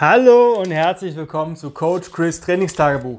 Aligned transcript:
Hallo 0.00 0.52
und 0.52 0.70
herzlich 0.70 1.16
willkommen 1.16 1.56
zu 1.56 1.72
Coach 1.72 2.12
Chris 2.12 2.40
Trainingstagebuch, 2.40 3.18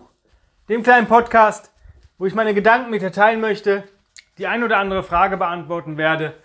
dem 0.70 0.82
kleinen 0.82 1.08
Podcast, 1.08 1.74
wo 2.18 2.26
ich 2.26 2.34
meine 2.34 2.54
Gedanken 2.54 2.90
mit 2.90 3.02
dir 3.02 3.12
teilen 3.12 3.42
möchte, 3.42 3.84
die 4.38 4.48
ein 4.48 4.64
oder 4.64 4.78
andere 4.78 5.04
Frage 5.04 5.36
beantworten 5.36 5.98
werde 5.98 6.36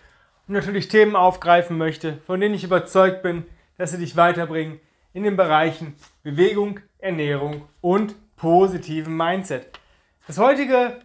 und 0.48 0.54
natürlich 0.54 0.88
Themen 0.88 1.14
aufgreifen 1.14 1.78
möchte, 1.78 2.18
von 2.26 2.40
denen 2.40 2.56
ich 2.56 2.64
überzeugt 2.64 3.22
bin, 3.22 3.44
dass 3.78 3.92
sie 3.92 3.98
dich 3.98 4.16
weiterbringen 4.16 4.80
in 5.12 5.22
den 5.22 5.36
Bereichen 5.36 5.94
Bewegung, 6.24 6.80
Ernährung 6.98 7.68
und 7.80 8.16
positiven 8.34 9.16
Mindset. 9.16 9.78
Das 10.26 10.38
heutige 10.38 10.98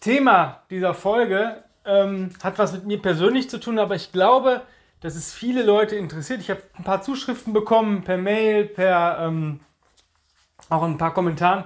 Thema 0.00 0.64
dieser 0.70 0.94
Folge 0.94 1.62
ähm, 1.86 2.30
hat 2.42 2.58
was 2.58 2.72
mit 2.72 2.84
mir 2.84 3.00
persönlich 3.00 3.48
zu 3.48 3.60
tun, 3.60 3.78
aber 3.78 3.94
ich 3.94 4.10
glaube, 4.10 4.62
dass 5.04 5.16
es 5.16 5.34
viele 5.34 5.62
Leute 5.62 5.96
interessiert. 5.96 6.40
Ich 6.40 6.48
habe 6.48 6.62
ein 6.78 6.82
paar 6.82 7.02
Zuschriften 7.02 7.52
bekommen 7.52 8.04
per 8.04 8.16
Mail, 8.16 8.64
per 8.64 9.18
ähm, 9.20 9.60
auch 10.70 10.82
ein 10.82 10.96
paar 10.96 11.12
Kommentaren 11.12 11.64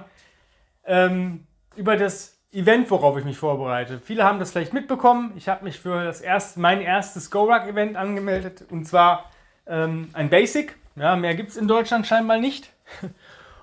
ähm, 0.83 1.47
über 1.77 1.95
das 1.95 2.37
Event, 2.51 2.91
worauf 2.91 3.17
ich 3.17 3.23
mich 3.23 3.37
vorbereite. 3.37 4.01
Viele 4.03 4.25
haben 4.25 4.39
das 4.39 4.51
vielleicht 4.51 4.73
mitbekommen. 4.73 5.31
Ich 5.37 5.47
habe 5.47 5.63
mich 5.63 5.79
für 5.79 6.03
das 6.03 6.19
erste, 6.19 6.59
mein 6.59 6.81
erstes 6.81 7.31
GoRuck-Event 7.31 7.95
angemeldet 7.95 8.65
und 8.69 8.83
zwar 8.83 9.31
ähm, 9.67 10.09
ein 10.11 10.29
Basic. 10.29 10.75
Ja, 10.97 11.15
mehr 11.15 11.33
gibt 11.33 11.51
es 11.51 11.55
in 11.55 11.69
Deutschland 11.69 12.07
scheinbar 12.07 12.39
nicht. 12.39 12.73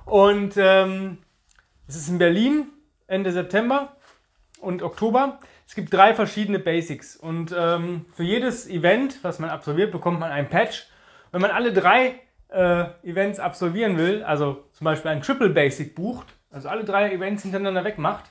Und 0.06 0.54
ähm, 0.56 1.18
es 1.86 1.96
ist 1.96 2.08
in 2.08 2.16
Berlin 2.16 2.68
Ende 3.08 3.30
September 3.30 3.96
und 4.60 4.82
Oktober. 4.82 5.40
Es 5.66 5.74
gibt 5.74 5.92
drei 5.92 6.14
verschiedene 6.14 6.58
Basics 6.58 7.16
und 7.16 7.54
ähm, 7.56 8.06
für 8.14 8.22
jedes 8.22 8.68
Event, 8.68 9.18
was 9.22 9.38
man 9.38 9.50
absolviert, 9.50 9.90
bekommt 9.90 10.20
man 10.20 10.30
ein 10.30 10.48
Patch. 10.48 10.86
Wenn 11.32 11.40
man 11.40 11.50
alle 11.50 11.72
drei 11.72 12.20
äh, 12.48 12.84
Events 13.02 13.40
absolvieren 13.40 13.98
will, 13.98 14.22
also 14.22 14.64
zum 14.72 14.84
Beispiel 14.84 15.10
ein 15.10 15.22
Triple 15.22 15.50
Basic 15.50 15.94
bucht, 15.94 16.26
also 16.50 16.68
alle 16.68 16.84
drei 16.84 17.12
Events 17.12 17.42
hintereinander 17.42 17.84
wegmacht, 17.84 18.24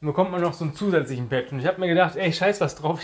dann 0.00 0.08
bekommt 0.08 0.32
man 0.32 0.40
noch 0.40 0.54
so 0.54 0.64
einen 0.64 0.74
zusätzlichen 0.74 1.28
Patch. 1.28 1.52
Und 1.52 1.60
ich 1.60 1.66
habe 1.66 1.78
mir 1.78 1.88
gedacht, 1.88 2.16
ey, 2.16 2.32
scheiß 2.32 2.60
was 2.60 2.74
drauf. 2.74 3.00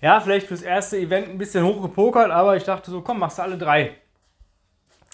Ja, 0.00 0.20
vielleicht 0.20 0.46
fürs 0.46 0.62
erste 0.62 0.96
Event 0.96 1.28
ein 1.28 1.38
bisschen 1.38 1.64
hochgepokert, 1.64 2.30
aber 2.30 2.56
ich 2.56 2.64
dachte 2.64 2.90
so, 2.90 3.00
komm, 3.00 3.18
machst 3.18 3.38
du 3.38 3.42
alle 3.42 3.58
drei. 3.58 3.96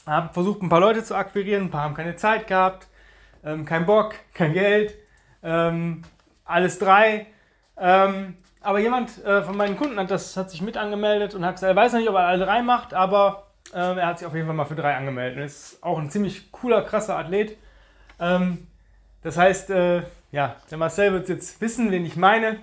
Habe 0.06 0.32
versucht, 0.32 0.62
ein 0.62 0.68
paar 0.68 0.80
Leute 0.80 1.02
zu 1.02 1.14
akquirieren, 1.14 1.64
ein 1.64 1.70
paar 1.70 1.82
haben 1.82 1.94
keine 1.94 2.16
Zeit 2.16 2.46
gehabt, 2.46 2.88
ähm, 3.44 3.64
kein 3.64 3.86
Bock, 3.86 4.14
kein 4.34 4.52
Geld, 4.52 4.94
ähm, 5.42 6.02
alles 6.44 6.78
drei. 6.78 7.26
Ähm, 7.80 8.36
aber 8.60 8.78
jemand 8.78 9.24
äh, 9.24 9.42
von 9.42 9.56
meinen 9.56 9.76
Kunden 9.76 9.98
hat, 9.98 10.10
das, 10.10 10.36
hat 10.36 10.50
sich 10.50 10.60
mit 10.60 10.76
angemeldet 10.76 11.34
und 11.34 11.44
hat 11.44 11.54
gesagt, 11.54 11.72
er 11.72 11.76
weiß 11.76 11.92
noch 11.92 12.00
nicht, 12.00 12.10
ob 12.10 12.14
er 12.14 12.26
alle 12.26 12.44
drei 12.44 12.62
macht, 12.62 12.92
aber 12.92 13.46
äh, 13.72 13.78
er 13.78 14.06
hat 14.06 14.18
sich 14.18 14.26
auf 14.28 14.34
jeden 14.34 14.46
Fall 14.46 14.54
mal 14.54 14.66
für 14.66 14.74
drei 14.74 14.94
angemeldet. 14.94 15.38
Und 15.38 15.44
ist 15.44 15.82
auch 15.82 15.98
ein 15.98 16.10
ziemlich 16.10 16.52
cooler, 16.52 16.82
krasser 16.82 17.16
Athlet. 17.16 17.56
Ähm, 18.18 18.66
das 19.22 19.38
heißt, 19.38 19.70
äh, 19.70 20.02
ja, 20.30 20.56
der 20.70 20.78
Marcel 20.78 21.12
wird 21.12 21.28
jetzt 21.28 21.60
wissen, 21.60 21.90
wen 21.90 22.04
ich 22.04 22.16
meine. 22.16 22.58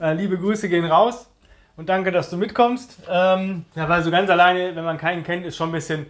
Äh, 0.00 0.12
liebe 0.12 0.38
Grüße 0.38 0.68
gehen 0.68 0.84
raus 0.84 1.30
und 1.76 1.88
danke, 1.88 2.12
dass 2.12 2.30
du 2.30 2.36
mitkommst. 2.36 2.98
Ähm, 3.08 3.64
ja, 3.74 3.88
weil 3.88 4.02
so 4.02 4.10
ganz 4.10 4.28
alleine, 4.28 4.76
wenn 4.76 4.84
man 4.84 4.98
keinen 4.98 5.24
kennt, 5.24 5.46
ist 5.46 5.56
schon 5.56 5.70
ein 5.70 5.72
bisschen 5.72 6.06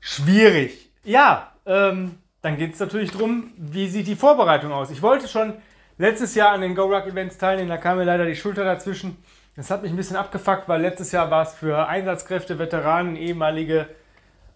schwierig. 0.00 0.90
Ja, 1.04 1.52
ähm, 1.66 2.18
dann 2.40 2.56
geht 2.56 2.74
es 2.74 2.80
natürlich 2.80 3.10
darum, 3.10 3.52
wie 3.56 3.88
sieht 3.88 4.06
die 4.06 4.16
Vorbereitung 4.16 4.72
aus. 4.72 4.90
Ich 4.90 5.02
wollte 5.02 5.28
schon 5.28 5.54
letztes 5.98 6.34
Jahr 6.34 6.52
an 6.52 6.60
den 6.60 6.74
Go-Ruck-Events 6.74 7.38
teilnehmen, 7.38 7.68
da 7.68 7.76
kam 7.76 7.98
mir 7.98 8.04
leider 8.04 8.26
die 8.26 8.36
Schulter 8.36 8.64
dazwischen. 8.64 9.16
Das 9.56 9.70
hat 9.70 9.82
mich 9.82 9.92
ein 9.92 9.96
bisschen 9.96 10.16
abgefuckt, 10.16 10.68
weil 10.68 10.80
letztes 10.80 11.12
Jahr 11.12 11.30
war 11.30 11.42
es 11.42 11.52
für 11.52 11.86
Einsatzkräfte, 11.86 12.58
Veteranen, 12.58 13.16
ehemalige 13.16 13.86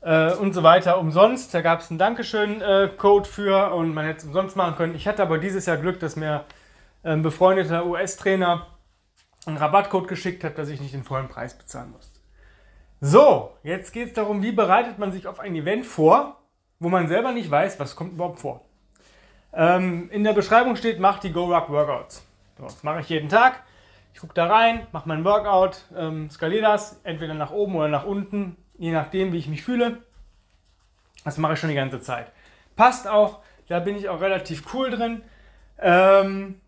äh, 0.01 0.33
und 0.33 0.55
so 0.55 0.63
weiter 0.63 0.99
umsonst. 0.99 1.53
Da 1.53 1.61
gab 1.61 1.81
es 1.81 1.91
einen 1.91 1.99
Dankeschön-Code 1.99 3.29
für 3.29 3.75
und 3.75 3.93
man 3.93 4.07
hätte 4.07 4.21
es 4.21 4.25
umsonst 4.25 4.57
machen 4.57 4.77
können. 4.77 4.95
Ich 4.95 5.07
hatte 5.07 5.23
aber 5.23 5.39
dieses 5.39 5.67
Jahr 5.67 5.77
Glück, 5.77 6.01
dass 6.01 6.17
mir 6.17 6.45
ein 7.03 7.23
befreundeter 7.23 7.87
US-Trainer 7.87 8.67
einen 9.47 9.59
Rabattcode 9.59 10.09
geschickt 10.09 10.45
hat, 10.45 10.59
dass 10.59 10.69
ich 10.69 10.81
nicht 10.81 10.95
den 10.95 11.05
vollen 11.05 11.29
Preis 11.29 11.57
bezahlen 11.57 11.93
muss. 11.93 12.13
So, 13.01 13.53
jetzt 13.63 13.93
geht 13.93 14.09
es 14.09 14.15
darum, 14.15 14.43
wie 14.43 14.53
bereitet 14.53 14.99
man 14.99 15.13
sich 15.13 15.27
auf 15.27 15.39
ein 15.39 15.55
Event 15.55 15.87
vor, 15.87 16.41
wo 16.81 16.89
man 16.89 17.09
selber 17.09 17.33
nicht 17.33 17.51
weiß, 17.51 17.79
was 17.79 17.95
kommt 17.95 18.15
überhaupt 18.15 18.41
vor. 18.41 18.66
Ähm, 19.57 20.11
in 20.11 20.23
der 20.23 20.35
Beschreibung 20.35 20.77
steht, 20.77 21.01
mach 21.01 21.19
die 21.19 21.33
Go-Rock 21.33 21.71
Workouts. 21.71 22.27
So, 22.59 22.65
das 22.65 22.83
mache 22.83 23.01
ich 23.01 23.09
jeden 23.09 23.31
Tag. 23.31 23.63
Ich 24.13 24.21
gucke 24.21 24.35
da 24.35 24.47
rein, 24.47 24.87
mache 24.93 25.09
mein 25.09 25.25
Workout, 25.25 25.85
ähm, 25.97 26.31
skaliere 26.31 26.63
das, 26.63 27.01
entweder 27.05 27.33
nach 27.33 27.51
oben 27.51 27.75
oder 27.75 27.89
nach 27.89 28.05
unten, 28.05 28.57
je 28.77 28.93
nachdem, 28.93 29.33
wie 29.33 29.39
ich 29.39 29.49
mich 29.49 29.63
fühle. 29.63 30.03
Das 31.25 31.39
mache 31.39 31.55
ich 31.55 31.59
schon 31.59 31.71
die 31.71 31.75
ganze 31.75 32.01
Zeit. 32.01 32.33
Passt 32.77 33.09
auch, 33.09 33.41
da 33.69 33.81
bin 33.81 33.97
ich 33.97 34.11
auch 34.11 34.21
relativ 34.21 34.75
cool 34.75 34.91
drin. 34.91 35.23
Ähm, 35.79 36.61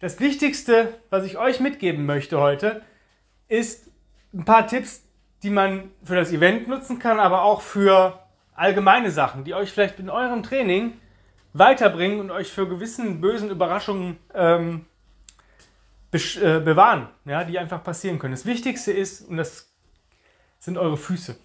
das 0.00 0.18
Wichtigste, 0.18 0.94
was 1.10 1.24
ich 1.24 1.36
euch 1.36 1.60
mitgeben 1.60 2.06
möchte 2.06 2.40
heute, 2.40 2.82
ist 3.48 3.90
ein 4.32 4.46
paar 4.46 4.66
Tipps, 4.66 5.04
die 5.42 5.50
man 5.50 5.90
für 6.02 6.16
das 6.16 6.32
Event 6.32 6.66
nutzen 6.66 6.98
kann, 6.98 7.20
aber 7.20 7.42
auch 7.42 7.60
für 7.60 8.18
allgemeine 8.54 9.10
Sachen, 9.10 9.44
die 9.44 9.54
euch 9.54 9.70
vielleicht 9.70 9.98
in 9.98 10.08
eurem 10.08 10.42
Training 10.42 10.94
weiterbringen 11.52 12.20
und 12.20 12.30
euch 12.30 12.50
für 12.50 12.66
gewissen 12.68 13.20
bösen 13.20 13.50
Überraschungen 13.50 14.18
ähm, 14.34 14.86
äh, 16.12 16.60
bewahren, 16.60 17.08
ja, 17.24 17.44
die 17.44 17.58
einfach 17.58 17.82
passieren 17.82 18.18
können. 18.18 18.34
Das 18.34 18.46
Wichtigste 18.46 18.92
ist, 18.92 19.28
und 19.28 19.36
das 19.36 19.72
sind 20.58 20.78
eure 20.78 20.96
Füße. 20.96 21.36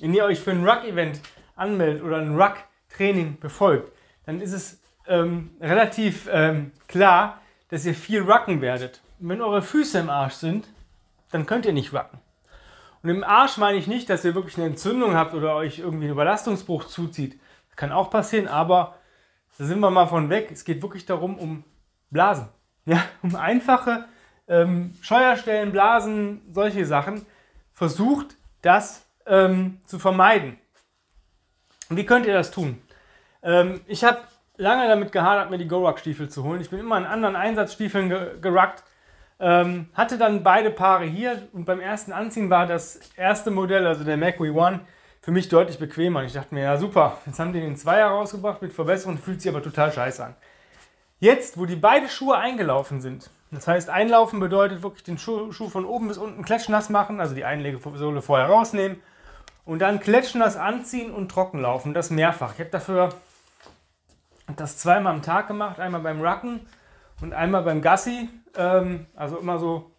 Wenn 0.00 0.14
ihr 0.14 0.24
euch 0.24 0.40
für 0.40 0.52
ein 0.52 0.66
Ruck-Event 0.66 1.20
anmeldet 1.56 2.02
oder 2.02 2.18
ein 2.18 2.40
Ruck-Training 2.40 3.38
befolgt, 3.40 3.92
dann 4.26 4.40
ist 4.40 4.52
es 4.52 4.80
ähm, 5.06 5.50
relativ 5.60 6.28
ähm, 6.30 6.72
klar, 6.86 7.40
dass 7.70 7.84
ihr 7.84 7.94
viel 7.94 8.22
rucken 8.22 8.60
werdet. 8.60 9.00
Und 9.20 9.30
wenn 9.30 9.42
eure 9.42 9.62
Füße 9.62 9.98
im 9.98 10.10
Arsch 10.10 10.34
sind, 10.34 10.68
dann 11.30 11.46
könnt 11.46 11.66
ihr 11.66 11.72
nicht 11.72 11.92
rucken. 11.92 12.18
Und 13.02 13.10
im 13.10 13.24
Arsch 13.24 13.56
meine 13.58 13.78
ich 13.78 13.86
nicht, 13.86 14.08
dass 14.10 14.24
ihr 14.24 14.34
wirklich 14.34 14.56
eine 14.56 14.66
Entzündung 14.66 15.14
habt 15.14 15.34
oder 15.34 15.54
euch 15.54 15.78
irgendwie 15.78 16.04
einen 16.04 16.12
Überlastungsbruch 16.12 16.84
zuzieht. 16.84 17.38
Das 17.68 17.76
kann 17.76 17.92
auch 17.92 18.10
passieren, 18.10 18.48
aber 18.48 18.97
da 19.58 19.64
sind 19.64 19.80
wir 19.80 19.90
mal 19.90 20.06
von 20.06 20.30
weg. 20.30 20.50
Es 20.52 20.64
geht 20.64 20.80
wirklich 20.82 21.04
darum, 21.04 21.36
um 21.38 21.64
Blasen. 22.10 22.48
Ja, 22.84 23.02
um 23.22 23.34
einfache 23.36 24.04
ähm, 24.46 24.94
Scheuerstellen, 25.02 25.72
Blasen, 25.72 26.42
solche 26.50 26.86
Sachen. 26.86 27.26
Versucht 27.74 28.36
das 28.62 29.06
ähm, 29.26 29.80
zu 29.84 29.98
vermeiden. 29.98 30.58
wie 31.90 32.06
könnt 32.06 32.26
ihr 32.26 32.34
das 32.34 32.50
tun? 32.50 32.80
Ähm, 33.42 33.80
ich 33.86 34.04
habe 34.04 34.20
lange 34.56 34.88
damit 34.88 35.12
gehadert, 35.12 35.50
mir 35.50 35.58
die 35.58 35.68
Go-Ruck-Stiefel 35.68 36.28
zu 36.28 36.44
holen. 36.44 36.60
Ich 36.60 36.70
bin 36.70 36.80
immer 36.80 36.98
in 36.98 37.04
anderen 37.04 37.36
Einsatzstiefeln 37.36 38.08
ge 38.08 38.40
geruckt. 38.40 38.82
Ähm, 39.40 39.88
hatte 39.94 40.18
dann 40.18 40.42
beide 40.42 40.70
Paare 40.70 41.04
hier 41.04 41.48
und 41.52 41.64
beim 41.64 41.78
ersten 41.78 42.12
Anziehen 42.12 42.50
war 42.50 42.66
das 42.66 42.98
erste 43.16 43.52
Modell, 43.52 43.86
also 43.86 44.02
der 44.02 44.16
MacWe 44.16 44.52
One, 44.52 44.80
für 45.28 45.32
mich 45.32 45.50
deutlich 45.50 45.78
bequemer. 45.78 46.24
Ich 46.24 46.32
dachte 46.32 46.54
mir, 46.54 46.62
ja 46.62 46.78
super, 46.78 47.18
jetzt 47.26 47.38
haben 47.38 47.52
die 47.52 47.60
den 47.60 47.76
Zweier 47.76 48.08
rausgebracht 48.08 48.62
mit 48.62 48.72
Verbesserung, 48.72 49.18
fühlt 49.18 49.42
sich 49.42 49.52
aber 49.52 49.62
total 49.62 49.92
scheiße 49.92 50.24
an. 50.24 50.34
Jetzt, 51.20 51.58
wo 51.58 51.66
die 51.66 51.76
beide 51.76 52.08
Schuhe 52.08 52.38
eingelaufen 52.38 53.02
sind, 53.02 53.28
das 53.50 53.68
heißt, 53.68 53.90
einlaufen 53.90 54.40
bedeutet 54.40 54.82
wirklich 54.82 55.04
den 55.04 55.18
Schuh, 55.18 55.52
Schuh 55.52 55.68
von 55.68 55.84
oben 55.84 56.08
bis 56.08 56.16
unten 56.16 56.46
klatschnass 56.46 56.88
machen, 56.88 57.20
also 57.20 57.34
die 57.34 57.44
Einlegesohle 57.44 58.22
vorher 58.22 58.46
rausnehmen 58.46 59.02
und 59.66 59.80
dann 59.80 60.00
klatschnass 60.00 60.56
anziehen 60.56 61.10
und 61.10 61.30
trocken 61.30 61.60
laufen, 61.60 61.92
das 61.92 62.08
mehrfach. 62.08 62.54
Ich 62.54 62.60
habe 62.60 62.70
dafür 62.70 63.10
das 64.56 64.78
zweimal 64.78 65.12
am 65.12 65.20
Tag 65.20 65.46
gemacht, 65.46 65.78
einmal 65.78 66.00
beim 66.00 66.22
Rucken 66.22 66.60
und 67.20 67.34
einmal 67.34 67.64
beim 67.64 67.82
Gassi, 67.82 68.30
ähm, 68.56 69.04
also 69.14 69.36
immer 69.36 69.58
so 69.58 69.90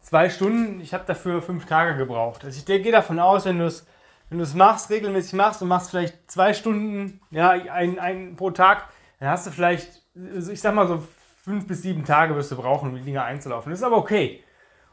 zwei 0.00 0.30
Stunden. 0.30 0.80
Ich 0.80 0.94
habe 0.94 1.02
dafür 1.08 1.42
fünf 1.42 1.66
Tage 1.66 1.96
gebraucht. 1.96 2.44
Also 2.44 2.56
ich 2.56 2.64
gehe 2.64 2.92
davon 2.92 3.18
aus, 3.18 3.46
wenn 3.46 3.58
du 3.58 3.66
es 3.66 3.84
wenn 4.30 4.38
du 4.38 4.44
es 4.44 4.54
machst, 4.54 4.90
regelmäßig 4.90 5.34
machst 5.34 5.60
und 5.60 5.68
machst 5.68 5.90
vielleicht 5.90 6.30
zwei 6.30 6.54
Stunden, 6.54 7.20
ja, 7.30 7.50
ein, 7.50 7.98
ein 7.98 8.36
pro 8.36 8.50
Tag, 8.50 8.84
dann 9.18 9.28
hast 9.28 9.46
du 9.46 9.50
vielleicht, 9.50 10.02
also 10.34 10.52
ich 10.52 10.60
sag 10.60 10.74
mal 10.74 10.86
so 10.86 11.06
fünf 11.42 11.66
bis 11.66 11.82
sieben 11.82 12.04
Tage 12.04 12.34
wirst 12.36 12.52
du 12.52 12.56
brauchen, 12.56 12.90
um 12.90 12.96
die 12.96 13.02
Dinger 13.02 13.24
einzulaufen. 13.24 13.70
Das 13.70 13.80
ist 13.80 13.84
aber 13.84 13.96
okay. 13.96 14.42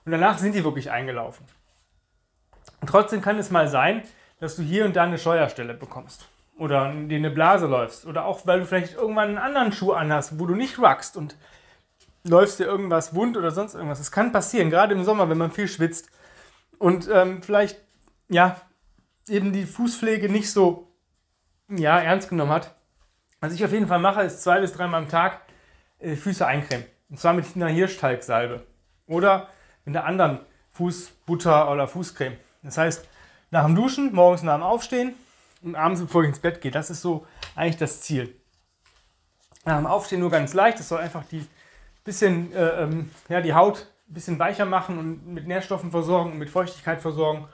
Und 0.06 0.12
danach 0.12 0.38
sind 0.40 0.56
die 0.56 0.64
wirklich 0.64 0.90
eingelaufen. 0.90 1.46
Und 2.82 2.90
trotzdem 2.90 3.22
kann 3.22 3.38
es 3.38 3.52
mal 3.52 3.68
sein, 3.68 4.04
dass 4.40 4.56
du 4.56 4.64
hier 4.64 4.86
und 4.86 4.96
da 4.96 5.04
eine 5.04 5.18
Scheuerstelle 5.18 5.74
bekommst. 5.74 6.28
Oder 6.58 6.92
dir 6.92 7.18
eine 7.18 7.30
Blase 7.30 7.68
läufst. 7.68 8.06
Oder 8.06 8.26
auch, 8.26 8.46
weil 8.46 8.60
du 8.60 8.66
vielleicht 8.66 8.96
irgendwann 8.96 9.30
einen 9.30 9.38
anderen 9.38 9.72
Schuh 9.72 9.94
anhast, 9.94 10.40
wo 10.40 10.48
du 10.48 10.56
nicht 10.56 10.80
ruckst 10.80 11.16
und 11.16 11.36
läufst 12.24 12.60
dir 12.60 12.66
irgendwas 12.66 13.14
wund 13.14 13.38
oder 13.38 13.52
sonst 13.52 13.76
irgendwas. 13.76 14.00
Das 14.00 14.12
kann 14.12 14.32
passieren, 14.32 14.70
gerade 14.70 14.94
im 14.94 15.04
Sommer, 15.04 15.30
wenn 15.30 15.38
man 15.38 15.52
viel 15.52 15.68
schwitzt. 15.68 16.10
Und 16.80 17.08
ähm, 17.12 17.44
vielleicht, 17.44 17.80
ja, 18.30 18.60
eben 19.30 19.54
die 19.54 19.66
Fußpflege 19.66 20.30
nicht 20.30 20.52
so 20.52 20.92
ja, 21.70 22.00
ernst 22.00 22.30
genommen 22.30 22.52
hat. 22.52 22.76
Was 23.40 23.54
ich 23.54 23.64
auf 23.64 23.72
jeden 23.72 23.88
Fall 23.88 24.00
mache, 24.00 24.22
ist 24.22 24.42
zwei 24.42 24.60
bis 24.60 24.74
dreimal 24.74 25.04
am 25.04 25.10
Tag 25.10 25.42
äh, 26.00 26.16
Füße 26.16 26.46
eincremen. 26.46 26.86
Und 27.10 27.20
zwar 27.20 27.34
mit 27.34 27.46
einer 27.56 27.68
Hirschtalgsalbe. 27.68 28.66
Oder 29.08 29.50
mit 29.86 29.96
einer 29.96 30.06
anderen 30.06 30.40
Fußbutter 30.72 31.72
oder 31.72 31.88
Fußcreme. 31.88 32.38
Das 32.64 32.78
heißt, 32.78 33.08
nach 33.52 33.66
dem 33.66 33.76
Duschen, 33.76 34.14
morgens 34.14 34.44
nach 34.44 34.56
dem 34.56 34.64
Aufstehen, 34.64 35.16
und 35.62 35.76
abends, 35.76 36.02
bevor 36.02 36.24
ich 36.24 36.30
ins 36.30 36.40
Bett 36.40 36.62
gehe. 36.62 36.72
Das 36.72 36.90
ist 36.90 37.02
so 37.02 37.26
eigentlich 37.56 37.78
das 37.78 38.02
Ziel. 38.02 38.36
Nach 39.66 39.78
dem 39.78 39.88
Aufstehen 39.88 40.20
nur 40.20 40.30
ganz 40.30 40.54
leicht. 40.54 40.80
Das 40.80 40.88
soll 40.88 41.00
einfach 41.00 41.24
die 41.26 41.46
bisschen, 42.04 42.54
äh, 42.54 42.84
ähm, 42.84 43.12
ja, 43.28 43.42
die 43.42 43.54
Haut 43.54 43.88
ein 44.10 44.14
bisschen 44.14 44.40
weicher 44.40 44.66
machen 44.66 44.98
und 44.98 45.28
mit 45.28 45.46
Nährstoffen 45.46 45.92
versorgen 45.92 46.32
und 46.32 46.38
mit 46.38 46.50
Feuchtigkeit 46.50 47.02
versorgen. 47.02 47.48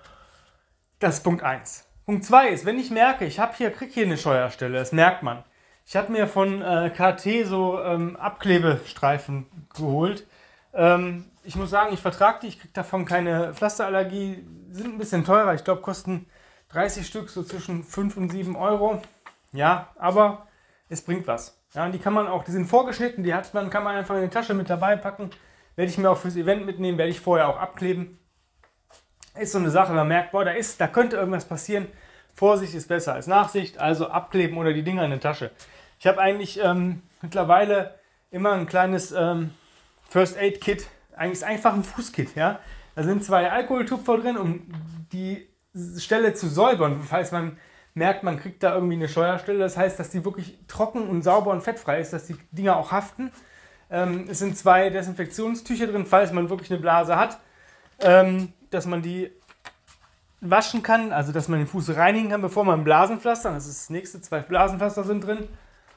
Das 1.03 1.15
ist 1.15 1.23
Punkt 1.23 1.44
1. 1.44 1.85
Punkt 2.05 2.23
2 2.23 2.47
ist, 2.47 2.65
wenn 2.65 2.79
ich 2.79 2.89
merke, 2.89 3.25
ich 3.25 3.38
habe 3.38 3.53
hier, 3.57 3.71
krieg 3.71 3.91
hier 3.91 4.05
eine 4.05 4.15
Scheuerstelle, 4.15 4.77
das 4.77 4.94
merkt 4.94 5.21
man. 5.21 5.44
Ich 5.85 5.97
habe 5.97 6.09
mir 6.09 6.27
von 6.27 6.61
äh, 6.61 6.91
KT 6.91 7.45
so 7.45 7.77
ähm, 7.81 8.15
Abklebestreifen 8.15 9.45
geholt. 9.75 10.25
Ähm, 10.73 11.25
ich 11.44 11.57
muss 11.57 11.71
sagen, 11.71 11.94
ich 11.94 12.00
vertrage 12.00 12.39
die, 12.44 12.47
ich 12.47 12.57
kriege 12.57 12.71
davon 12.71 13.03
keine 13.03 13.53
Pflasterallergie, 13.53 14.47
sind 14.71 14.94
ein 14.94 14.97
bisschen 14.97 15.25
teurer. 15.25 15.53
Ich 15.53 15.65
glaube, 15.65 15.81
kosten 15.81 16.25
30 16.69 17.06
Stück 17.06 17.29
so 17.29 17.44
zwischen 17.44 17.83
5 17.83 18.15
und 18.15 18.29
7 18.31 18.56
Euro. 18.56 19.01
Ja, 19.51 19.89
aber 19.99 20.47
es 20.88 21.01
bringt 21.01 21.27
was. 21.27 21.61
Ja, 21.73 21.83
und 21.83 21.91
die 21.91 21.99
kann 21.99 22.13
man 22.13 22.27
auch, 22.27 22.45
die 22.45 22.51
sind 22.51 22.67
vorgeschnitten, 22.67 23.25
die 23.25 23.33
hat 23.33 23.53
man, 23.53 23.69
kann 23.69 23.83
man 23.83 23.97
einfach 23.97 24.15
in 24.15 24.21
die 24.21 24.29
Tasche 24.29 24.53
mit 24.53 24.69
dabei 24.69 24.95
packen. 24.95 25.31
Werde 25.75 25.91
ich 25.91 25.97
mir 25.97 26.09
auch 26.09 26.17
fürs 26.17 26.38
Event 26.38 26.65
mitnehmen, 26.65 26.97
werde 26.97 27.11
ich 27.11 27.19
vorher 27.19 27.49
auch 27.49 27.57
abkleben. 27.57 28.19
Ist 29.39 29.51
so 29.51 29.57
eine 29.57 29.71
Sache, 29.71 29.94
man 29.94 30.07
merkt, 30.07 30.31
boah, 30.31 30.45
da 30.45 30.51
ist, 30.51 30.80
da 30.80 30.88
könnte 30.88 31.18
irgendwas 31.18 31.45
passieren. 31.45 31.88
Vorsicht 32.33 32.74
ist 32.75 32.88
besser 32.88 33.13
als 33.13 33.27
Nachsicht, 33.27 33.80
also 33.80 34.07
abkleben 34.07 34.57
oder 34.57 34.74
die 34.74 34.83
Dinger 34.83 35.03
in 35.03 35.12
der 35.12 35.19
Tasche. 35.19 35.51
Ich 36.00 36.07
habe 36.07 36.19
eigentlich 36.19 36.59
ähm, 36.63 37.01
mittlerweile 37.21 37.95
immer 38.31 38.53
ein 38.53 38.65
kleines 38.65 39.12
ähm, 39.12 39.51
First 40.09 40.38
Aid 40.38 40.62
Kit, 40.62 40.88
eigentlich 41.15 41.33
ist 41.33 41.44
einfach 41.44 41.74
ein 41.74 41.83
Fußkit, 41.83 42.35
ja. 42.35 42.59
Da 42.95 43.03
sind 43.03 43.24
zwei 43.24 43.50
Alkoholtupfer 43.50 44.18
drin, 44.18 44.38
um 44.38 44.62
die 45.12 45.47
Stelle 45.97 46.33
zu 46.33 46.47
säubern, 46.47 47.01
falls 47.01 47.31
man 47.31 47.57
merkt, 47.95 48.24
man 48.24 48.39
kriegt 48.39 48.63
da 48.63 48.74
irgendwie 48.75 48.95
eine 48.95 49.07
Scheuerstelle. 49.07 49.59
Das 49.59 49.77
heißt, 49.77 50.00
dass 50.00 50.09
die 50.09 50.25
wirklich 50.25 50.57
trocken 50.68 51.07
und 51.07 51.24
sauber 51.24 51.51
und 51.51 51.62
fettfrei 51.62 52.00
ist, 52.00 52.13
dass 52.13 52.27
die 52.27 52.35
Dinger 52.51 52.77
auch 52.77 52.91
haften. 52.91 53.31
Ähm, 53.89 54.25
es 54.30 54.39
sind 54.39 54.57
zwei 54.57 54.89
Desinfektionstücher 54.89 55.88
drin, 55.88 56.06
falls 56.06 56.31
man 56.31 56.50
wirklich 56.50 56.71
eine 56.71 56.80
Blase 56.80 57.15
hat, 57.15 57.39
ähm, 58.00 58.53
dass 58.73 58.85
man 58.85 59.01
die 59.01 59.31
waschen 60.41 60.83
kann, 60.83 61.11
also 61.13 61.31
dass 61.31 61.47
man 61.47 61.59
den 61.59 61.67
Fuß 61.67 61.95
reinigen 61.95 62.29
kann, 62.29 62.41
bevor 62.41 62.65
man 62.65 62.83
Blasenpflaster, 62.83 63.51
das 63.53 63.67
ist 63.67 63.83
das 63.83 63.89
nächste, 63.89 64.21
zwei 64.21 64.39
Blasenpflaster 64.39 65.03
sind 65.03 65.23
drin 65.23 65.47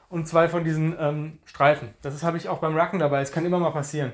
und 0.09 0.27
zwei 0.27 0.47
von 0.47 0.63
diesen 0.63 0.95
ähm, 0.99 1.39
Streifen. 1.45 1.89
Das 2.01 2.23
habe 2.23 2.37
ich 2.37 2.47
auch 2.47 2.59
beim 2.59 2.75
Racken 2.75 2.99
dabei, 2.99 3.21
es 3.21 3.31
kann 3.31 3.45
immer 3.45 3.59
mal 3.59 3.71
passieren. 3.71 4.13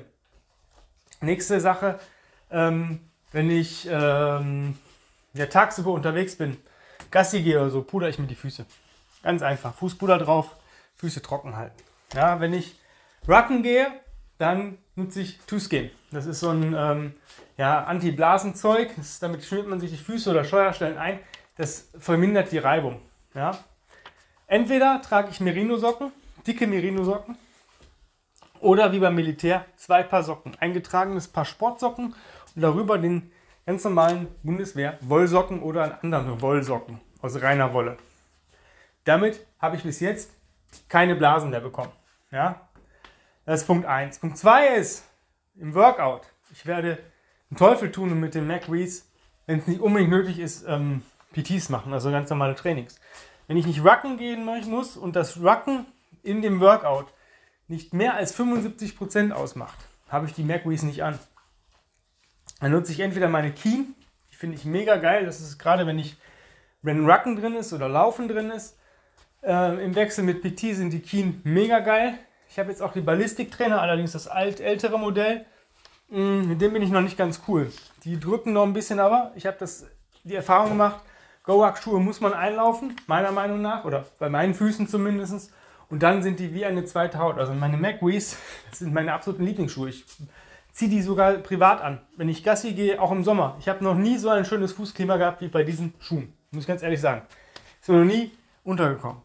Nächste 1.20 1.60
Sache, 1.60 2.00
ähm, 2.50 3.00
wenn 3.32 3.50
ich 3.50 3.88
ähm, 3.90 4.76
ja, 5.34 5.46
tagsüber 5.46 5.92
unterwegs 5.92 6.36
bin, 6.36 6.56
Gassi 7.10 7.42
gehe 7.42 7.60
oder 7.60 7.70
so, 7.70 7.82
puder 7.82 8.08
ich 8.08 8.18
mir 8.18 8.26
die 8.26 8.34
Füße. 8.34 8.66
Ganz 9.22 9.42
einfach. 9.42 9.74
Fußpuder 9.74 10.18
drauf, 10.18 10.56
Füße 10.96 11.22
trocken 11.22 11.56
halten. 11.56 11.76
Ja, 12.12 12.40
wenn 12.40 12.52
ich 12.52 12.78
Rucken 13.28 13.62
gehe, 13.62 13.86
dann 14.38 14.78
nutze 14.96 15.20
ich 15.20 15.38
Tuskin. 15.46 15.90
Das 16.10 16.26
ist 16.26 16.40
so 16.40 16.50
ein 16.50 16.74
ähm, 16.76 17.14
ja, 17.56 17.84
Anti-Blasenzeug. 17.84 18.90
Damit 19.20 19.44
schmiert 19.44 19.68
man 19.68 19.80
sich 19.80 19.90
die 19.90 19.96
Füße 19.96 20.30
oder 20.30 20.44
Steuerstellen 20.44 20.98
ein. 20.98 21.20
Das 21.56 21.90
vermindert 21.98 22.52
die 22.52 22.58
Reibung. 22.58 23.00
Ja. 23.34 23.58
Entweder 24.46 25.00
trage 25.02 25.30
ich 25.30 25.40
Merino-Socken, 25.40 26.12
dicke 26.46 26.66
Merino-Socken, 26.66 27.36
oder 28.60 28.92
wie 28.92 28.98
beim 28.98 29.14
Militär 29.14 29.66
zwei 29.76 30.02
Paar 30.02 30.22
Socken. 30.22 30.56
Eingetragenes 30.58 31.28
Paar 31.28 31.44
Sportsocken 31.44 32.14
und 32.54 32.62
darüber 32.62 32.98
den 32.98 33.30
ganz 33.66 33.84
normalen 33.84 34.28
Bundeswehr-Wollsocken 34.42 35.62
oder 35.62 35.98
andere 36.02 36.40
Wollsocken 36.40 37.00
aus 37.20 37.40
reiner 37.40 37.72
Wolle. 37.72 37.96
Damit 39.04 39.46
habe 39.58 39.76
ich 39.76 39.82
bis 39.82 40.00
jetzt 40.00 40.30
keine 40.88 41.14
Blasen 41.14 41.50
mehr 41.50 41.60
bekommen. 41.60 41.92
Ja? 42.30 42.68
Das 43.44 43.60
ist 43.60 43.66
Punkt 43.66 43.86
1. 43.86 44.18
Punkt 44.18 44.38
2 44.38 44.76
ist 44.76 45.04
im 45.56 45.74
Workout. 45.74 46.22
Ich 46.50 46.64
werde 46.66 46.98
Teufel 47.56 47.90
tun 47.92 48.12
und 48.12 48.20
mit 48.20 48.34
dem 48.34 48.46
MacWees, 48.46 49.08
wenn 49.46 49.58
es 49.58 49.66
nicht 49.66 49.80
unbedingt 49.80 50.10
nötig 50.10 50.38
ist, 50.38 50.64
ähm, 50.66 51.02
PTs 51.32 51.68
machen, 51.68 51.92
also 51.92 52.10
ganz 52.10 52.30
normale 52.30 52.54
Trainings. 52.54 53.00
Wenn 53.46 53.56
ich 53.56 53.66
nicht 53.66 53.84
Rucken 53.84 54.16
gehen 54.16 54.44
muss 54.44 54.96
und 54.96 55.16
das 55.16 55.38
Rucken 55.40 55.86
in 56.22 56.42
dem 56.42 56.60
Workout 56.60 57.06
nicht 57.68 57.92
mehr 57.92 58.14
als 58.14 58.38
75% 58.38 59.32
ausmacht, 59.32 59.78
habe 60.08 60.26
ich 60.26 60.34
die 60.34 60.44
MacWees 60.44 60.82
nicht 60.82 61.02
an. 61.02 61.18
Dann 62.60 62.72
nutze 62.72 62.92
ich 62.92 63.00
entweder 63.00 63.28
meine 63.28 63.52
Keen, 63.52 63.94
die 64.30 64.36
finde 64.36 64.56
ich 64.56 64.64
mega 64.64 64.96
geil. 64.96 65.26
Das 65.26 65.40
ist 65.40 65.58
gerade, 65.58 65.86
wenn 65.86 65.98
ich 65.98 66.16
wenn 66.84 67.08
Rucken 67.10 67.36
drin 67.36 67.56
ist 67.56 67.72
oder 67.72 67.88
Laufen 67.88 68.28
drin 68.28 68.50
ist. 68.50 68.76
Äh, 69.42 69.82
Im 69.84 69.94
Wechsel 69.94 70.22
mit 70.22 70.42
PT 70.42 70.76
sind 70.76 70.92
die 70.92 71.00
Keen 71.00 71.40
mega 71.42 71.80
geil. 71.80 72.18
Ich 72.48 72.58
habe 72.58 72.70
jetzt 72.70 72.82
auch 72.82 72.92
die 72.92 73.00
Ballistiktrainer, 73.00 73.80
allerdings 73.80 74.12
das 74.12 74.28
alt 74.28 74.60
ältere 74.60 74.98
Modell. 74.98 75.46
Mm, 76.08 76.48
mit 76.48 76.60
dem 76.60 76.72
bin 76.72 76.82
ich 76.82 76.90
noch 76.90 77.00
nicht 77.00 77.16
ganz 77.16 77.42
cool. 77.48 77.72
Die 78.04 78.18
drücken 78.18 78.52
noch 78.52 78.64
ein 78.64 78.72
bisschen, 78.72 79.00
aber 79.00 79.32
ich 79.34 79.46
habe 79.46 79.56
die 80.24 80.34
Erfahrung 80.34 80.70
gemacht, 80.70 81.00
Go-Rack-Schuhe 81.44 82.00
muss 82.00 82.20
man 82.20 82.32
einlaufen, 82.32 82.96
meiner 83.06 83.30
Meinung 83.30 83.60
nach, 83.60 83.84
oder 83.84 84.06
bei 84.18 84.28
meinen 84.30 84.54
Füßen 84.54 84.88
zumindest. 84.88 85.52
Und 85.90 86.02
dann 86.02 86.22
sind 86.22 86.40
die 86.40 86.54
wie 86.54 86.64
eine 86.64 86.84
zweite 86.84 87.18
Haut. 87.18 87.38
Also 87.38 87.52
meine 87.52 87.76
MacWees, 87.76 88.36
das 88.70 88.78
sind 88.80 88.94
meine 88.94 89.12
absoluten 89.12 89.44
Lieblingsschuhe. 89.44 89.90
Ich 89.90 90.04
ziehe 90.72 90.90
die 90.90 91.02
sogar 91.02 91.34
privat 91.34 91.82
an. 91.82 92.00
Wenn 92.16 92.28
ich 92.28 92.42
Gassi 92.42 92.72
gehe, 92.72 93.00
auch 93.00 93.12
im 93.12 93.22
Sommer. 93.22 93.56
Ich 93.60 93.68
habe 93.68 93.84
noch 93.84 93.94
nie 93.94 94.16
so 94.16 94.30
ein 94.30 94.44
schönes 94.44 94.72
Fußklima 94.72 95.18
gehabt 95.18 95.40
wie 95.40 95.48
bei 95.48 95.62
diesen 95.62 95.94
Schuhen. 96.00 96.32
Muss 96.50 96.62
ich 96.62 96.68
ganz 96.68 96.82
ehrlich 96.82 97.00
sagen. 97.00 97.22
Ist 97.80 97.88
mir 97.88 97.98
noch 97.98 98.04
nie 98.04 98.32
untergekommen. 98.64 99.20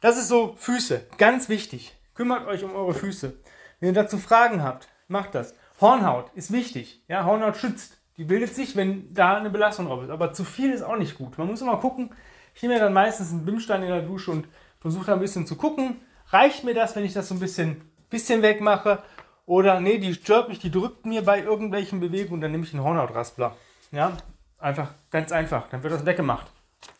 Das 0.00 0.18
ist 0.18 0.28
so 0.28 0.54
Füße. 0.58 1.06
Ganz 1.16 1.48
wichtig. 1.48 1.96
Kümmert 2.14 2.46
euch 2.46 2.62
um 2.62 2.74
eure 2.74 2.94
Füße. 2.94 3.32
Wenn 3.80 3.88
ihr 3.88 3.94
dazu 3.94 4.18
Fragen 4.18 4.62
habt, 4.62 4.88
macht 5.08 5.34
das. 5.34 5.54
Hornhaut 5.80 6.30
ist 6.34 6.52
wichtig. 6.52 7.02
Ja, 7.08 7.24
Hornhaut 7.24 7.56
schützt. 7.56 7.98
Die 8.16 8.24
bildet 8.24 8.54
sich, 8.54 8.76
wenn 8.76 9.12
da 9.12 9.36
eine 9.36 9.50
Belastung 9.50 9.86
drauf 9.86 10.02
ist. 10.04 10.10
Aber 10.10 10.32
zu 10.32 10.44
viel 10.44 10.72
ist 10.72 10.82
auch 10.82 10.96
nicht 10.96 11.18
gut. 11.18 11.36
Man 11.36 11.48
muss 11.48 11.62
immer 11.62 11.78
gucken. 11.78 12.14
Ich 12.54 12.62
nehme 12.62 12.74
mir 12.74 12.80
dann 12.80 12.92
meistens 12.92 13.32
einen 13.32 13.44
Bimstein 13.44 13.82
in 13.82 13.88
der 13.88 14.02
Dusche 14.02 14.30
und 14.30 14.46
versuche 14.78 15.06
da 15.06 15.14
ein 15.14 15.20
bisschen 15.20 15.46
zu 15.46 15.56
gucken. 15.56 15.96
Reicht 16.28 16.62
mir 16.62 16.74
das, 16.74 16.94
wenn 16.94 17.04
ich 17.04 17.12
das 17.12 17.28
so 17.28 17.34
ein 17.34 17.40
bisschen, 17.40 17.80
bisschen 18.10 18.42
wegmache? 18.42 19.02
Oder 19.46 19.80
nee, 19.80 19.98
die 19.98 20.14
stört 20.14 20.48
mich, 20.48 20.58
die 20.58 20.70
drückt 20.70 21.04
mir 21.04 21.22
bei 21.22 21.42
irgendwelchen 21.42 22.00
Bewegungen, 22.00 22.40
dann 22.40 22.52
nehme 22.52 22.64
ich 22.64 22.72
einen 22.72 22.82
Hornhautraspler. 22.82 23.56
Ja, 23.92 24.16
einfach, 24.58 24.92
ganz 25.10 25.32
einfach. 25.32 25.68
Dann 25.68 25.82
wird 25.82 25.92
das 25.92 26.06
weggemacht. 26.06 26.46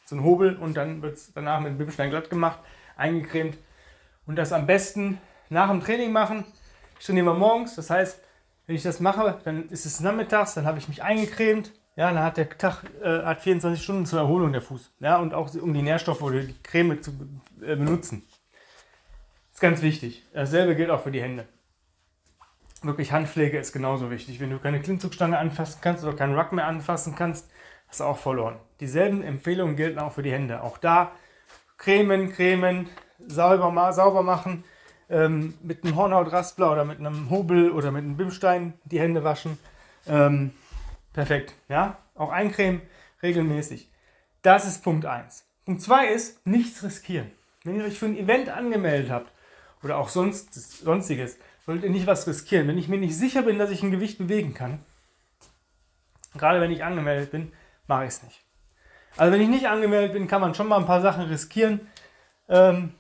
So 0.04 0.16
ein 0.16 0.24
Hobel 0.24 0.56
und 0.56 0.76
dann 0.76 1.00
wird 1.00 1.14
es 1.14 1.32
danach 1.32 1.60
mit 1.60 1.70
dem 1.70 1.78
Bimstein 1.78 2.10
glatt 2.10 2.28
gemacht, 2.28 2.58
eingecremt. 2.96 3.56
Und 4.26 4.36
das 4.36 4.52
am 4.52 4.66
besten 4.66 5.20
nach 5.48 5.70
dem 5.70 5.80
Training 5.80 6.12
machen. 6.12 6.44
Ich 6.98 7.06
trainiere 7.06 7.34
morgens, 7.34 7.76
das 7.76 7.88
heißt, 7.88 8.20
wenn 8.66 8.76
ich 8.76 8.82
das 8.82 9.00
mache, 9.00 9.38
dann 9.44 9.68
ist 9.68 9.86
es 9.86 10.00
nachmittags, 10.00 10.54
dann 10.54 10.66
habe 10.66 10.78
ich 10.78 10.88
mich 10.88 11.02
eingecremt. 11.02 11.72
Ja, 11.96 12.12
dann 12.12 12.24
hat 12.24 12.36
der 12.36 12.48
Tag 12.48 12.82
äh, 13.02 13.22
hat 13.22 13.40
24 13.40 13.82
Stunden 13.82 14.06
zur 14.06 14.18
Erholung 14.18 14.52
der 14.52 14.62
Fuß. 14.62 14.92
Ja, 15.00 15.18
und 15.18 15.32
auch 15.32 15.54
um 15.54 15.72
die 15.72 15.82
Nährstoffe 15.82 16.22
oder 16.22 16.40
die 16.40 16.54
Creme 16.62 17.00
zu 17.00 17.12
äh, 17.60 17.76
benutzen. 17.76 18.24
Ist 19.52 19.60
ganz 19.60 19.80
wichtig. 19.82 20.24
Dasselbe 20.32 20.74
gilt 20.74 20.90
auch 20.90 21.02
für 21.02 21.12
die 21.12 21.22
Hände 21.22 21.46
wirklich 22.86 23.12
Handpflege 23.12 23.58
ist 23.58 23.72
genauso 23.72 24.10
wichtig. 24.10 24.40
Wenn 24.40 24.50
du 24.50 24.58
keine 24.58 24.80
Klimmzugstange 24.80 25.38
anfassen 25.38 25.80
kannst 25.80 26.04
oder 26.04 26.16
keinen 26.16 26.38
Ruck 26.38 26.52
mehr 26.52 26.66
anfassen 26.66 27.14
kannst, 27.14 27.50
hast 27.88 28.00
du 28.00 28.04
auch 28.04 28.18
verloren. 28.18 28.56
Dieselben 28.80 29.22
Empfehlungen 29.22 29.76
gelten 29.76 29.98
auch 29.98 30.12
für 30.12 30.22
die 30.22 30.32
Hände. 30.32 30.62
Auch 30.62 30.78
da 30.78 31.12
cremen, 31.78 32.32
cremen, 32.32 32.88
sauber, 33.26 33.92
sauber 33.92 34.22
machen, 34.22 34.64
ähm, 35.10 35.54
mit 35.62 35.84
einem 35.84 35.96
Hornhautraspler 35.96 36.72
oder 36.72 36.84
mit 36.84 36.98
einem 36.98 37.30
Hobel 37.30 37.70
oder 37.70 37.90
mit 37.90 38.04
einem 38.04 38.16
Bimstein 38.16 38.74
die 38.84 39.00
Hände 39.00 39.24
waschen. 39.24 39.58
Ähm, 40.06 40.52
perfekt. 41.12 41.54
Ja? 41.68 41.98
Auch 42.14 42.30
eincremen 42.30 42.82
regelmäßig. 43.22 43.90
Das 44.42 44.66
ist 44.66 44.82
Punkt 44.82 45.06
1. 45.06 45.44
Punkt 45.64 45.82
2 45.82 46.08
ist, 46.08 46.46
nichts 46.46 46.82
riskieren. 46.82 47.30
Wenn 47.64 47.76
ihr 47.76 47.84
euch 47.84 47.98
für 47.98 48.06
ein 48.06 48.16
Event 48.16 48.50
angemeldet 48.50 49.10
habt 49.10 49.32
oder 49.82 49.96
auch 49.96 50.10
sonst, 50.10 50.52
sonstiges, 50.52 51.38
sollte 51.64 51.88
nicht 51.88 52.06
was 52.06 52.26
riskieren. 52.26 52.68
Wenn 52.68 52.78
ich 52.78 52.88
mir 52.88 52.98
nicht 52.98 53.16
sicher 53.16 53.42
bin, 53.42 53.58
dass 53.58 53.70
ich 53.70 53.82
ein 53.82 53.90
Gewicht 53.90 54.18
bewegen 54.18 54.52
kann, 54.52 54.80
gerade 56.36 56.60
wenn 56.60 56.70
ich 56.70 56.84
angemeldet 56.84 57.30
bin, 57.30 57.52
mache 57.86 58.04
ich 58.04 58.10
es 58.10 58.22
nicht. 58.22 58.44
Also 59.16 59.32
wenn 59.32 59.40
ich 59.40 59.48
nicht 59.48 59.68
angemeldet 59.68 60.12
bin, 60.12 60.26
kann 60.26 60.40
man 60.40 60.54
schon 60.54 60.68
mal 60.68 60.78
ein 60.78 60.86
paar 60.86 61.00
Sachen 61.00 61.24
riskieren. 61.24 61.80
Ähm, 62.48 62.92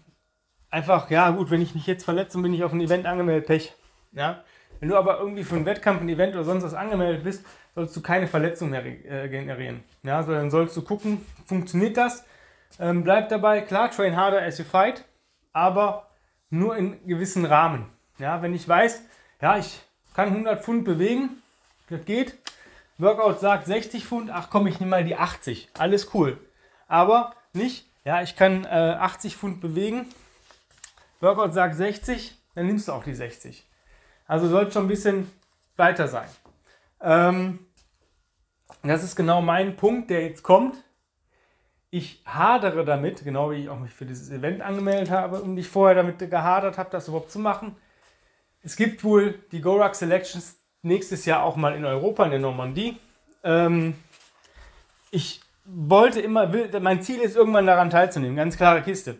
einfach, 0.74 1.08
ja 1.10 1.30
gut, 1.30 1.50
wenn 1.50 1.62
ich 1.62 1.74
mich 1.74 1.86
jetzt 1.86 2.04
verletze 2.04 2.36
und 2.36 2.42
bin 2.42 2.52
ich 2.52 2.64
auf 2.64 2.72
ein 2.72 2.80
Event 2.80 3.06
angemeldet, 3.06 3.46
Pech. 3.46 3.74
Ja? 4.12 4.42
Wenn 4.80 4.88
du 4.88 4.96
aber 4.96 5.18
irgendwie 5.20 5.44
für 5.44 5.54
ein 5.54 5.64
Wettkampf, 5.64 6.00
ein 6.00 6.08
Event 6.08 6.34
oder 6.34 6.44
sonst 6.44 6.64
was 6.64 6.74
angemeldet 6.74 7.22
bist, 7.24 7.46
sollst 7.74 7.96
du 7.96 8.02
keine 8.02 8.26
Verletzung 8.26 8.70
mehr 8.70 8.84
äh, 8.84 9.28
generieren. 9.28 9.84
Ja, 10.02 10.18
also 10.18 10.32
dann 10.32 10.50
sollst 10.50 10.76
du 10.76 10.82
gucken, 10.82 11.24
funktioniert 11.46 11.96
das? 11.96 12.24
Ähm, 12.78 13.04
bleib 13.04 13.28
dabei, 13.28 13.60
klar, 13.60 13.90
train 13.90 14.16
harder 14.16 14.42
as 14.42 14.58
you 14.58 14.64
fight, 14.64 15.04
aber 15.52 16.10
nur 16.50 16.76
in 16.76 17.06
gewissen 17.06 17.44
Rahmen. 17.44 17.86
Ja, 18.18 18.42
wenn 18.42 18.54
ich 18.54 18.68
weiß, 18.68 19.02
ja, 19.40 19.56
ich 19.58 19.80
kann 20.14 20.28
100 20.28 20.62
Pfund 20.62 20.84
bewegen, 20.84 21.30
das 21.88 22.04
geht. 22.04 22.36
Workout 22.98 23.40
sagt 23.40 23.66
60 23.66 24.04
Pfund, 24.04 24.30
ach 24.32 24.50
komm, 24.50 24.66
ich 24.66 24.80
nehme 24.80 24.90
mal 24.90 25.04
die 25.04 25.16
80. 25.16 25.70
Alles 25.78 26.14
cool. 26.14 26.38
Aber 26.88 27.34
nicht 27.52 27.86
Ja, 28.04 28.22
ich 28.22 28.36
kann 28.36 28.64
äh, 28.64 28.68
80 28.68 29.36
Pfund 29.36 29.60
bewegen. 29.60 30.06
Workout 31.24 31.52
sagt 31.52 31.74
60, 31.74 32.38
dann 32.54 32.66
nimmst 32.66 32.88
du 32.88 32.92
auch 32.92 33.02
die 33.02 33.14
60. 33.14 33.68
Also 34.26 34.48
sollte 34.48 34.72
schon 34.72 34.84
ein 34.84 34.88
bisschen 34.88 35.30
weiter 35.76 36.06
sein. 36.06 36.28
Ähm, 37.00 37.58
das 38.82 39.02
ist 39.02 39.16
genau 39.16 39.42
mein 39.42 39.76
Punkt, 39.76 40.10
der 40.10 40.22
jetzt 40.22 40.42
kommt. 40.42 40.76
Ich 41.90 42.22
hadere 42.26 42.84
damit, 42.84 43.24
genau 43.24 43.50
wie 43.50 43.56
ich 43.56 43.68
auch 43.68 43.78
mich 43.78 43.92
für 43.92 44.04
dieses 44.04 44.30
Event 44.30 44.62
angemeldet 44.62 45.10
habe 45.10 45.40
und 45.40 45.56
ich 45.56 45.68
vorher 45.68 45.94
damit 45.94 46.18
gehadert 46.18 46.76
habe, 46.78 46.90
das 46.90 47.08
überhaupt 47.08 47.30
zu 47.30 47.38
machen. 47.38 47.76
Es 48.62 48.76
gibt 48.76 49.04
wohl 49.04 49.38
die 49.52 49.60
GoRuck 49.60 49.94
Selections 49.94 50.56
nächstes 50.82 51.24
Jahr 51.24 51.42
auch 51.42 51.56
mal 51.56 51.74
in 51.76 51.84
Europa, 51.84 52.24
in 52.24 52.30
der 52.30 52.40
Normandie. 52.40 52.98
Ähm, 53.42 53.94
ich 55.10 55.40
wollte 55.64 56.20
immer, 56.20 56.50
mein 56.80 57.02
Ziel 57.02 57.20
ist 57.20 57.36
irgendwann 57.36 57.66
daran 57.66 57.90
teilzunehmen, 57.90 58.36
ganz 58.36 58.56
klare 58.56 58.82
Kiste. 58.82 59.18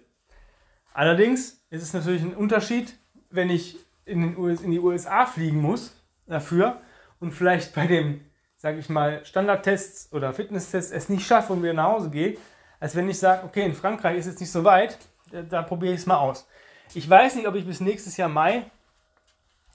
Allerdings 0.95 1.61
ist 1.71 1.83
es 1.83 1.93
natürlich 1.93 2.23
ein 2.23 2.35
Unterschied, 2.35 2.97
wenn 3.29 3.51
ich 3.51 3.77
in, 4.07 4.37
US, 4.39 4.63
in 4.63 4.71
die 4.71 4.79
USA 4.79 5.27
fliegen 5.27 5.61
muss 5.61 6.01
dafür 6.27 6.81
und 7.19 7.33
vielleicht 7.33 7.75
bei 7.75 7.87
dem, 7.87 8.21
sage 8.57 8.79
ich 8.79 8.89
mal, 8.89 9.25
Standardtests 9.25 10.13
oder 10.13 10.33
Fitnesstests 10.33 10.93
es 10.93 11.09
nicht 11.09 11.27
schaffe 11.27 11.53
und 11.53 11.63
wieder 11.63 11.75
nach 11.75 11.93
Hause 11.93 12.11
gehe, 12.11 12.39
als 12.79 12.95
wenn 12.95 13.09
ich 13.11 13.19
sage, 13.19 13.43
okay, 13.45 13.65
in 13.65 13.75
Frankreich 13.75 14.19
ist 14.19 14.27
es 14.27 14.39
nicht 14.39 14.53
so 14.53 14.63
weit, 14.63 14.97
da, 15.33 15.43
da 15.43 15.63
probiere 15.63 15.95
ich 15.95 16.01
es 16.01 16.07
mal 16.07 16.19
aus. 16.19 16.47
Ich 16.95 17.11
weiß 17.11 17.35
nicht, 17.35 17.49
ob 17.49 17.57
ich 17.57 17.67
bis 17.67 17.81
nächstes 17.81 18.17
Jahr 18.17 18.29
Mai 18.29 18.65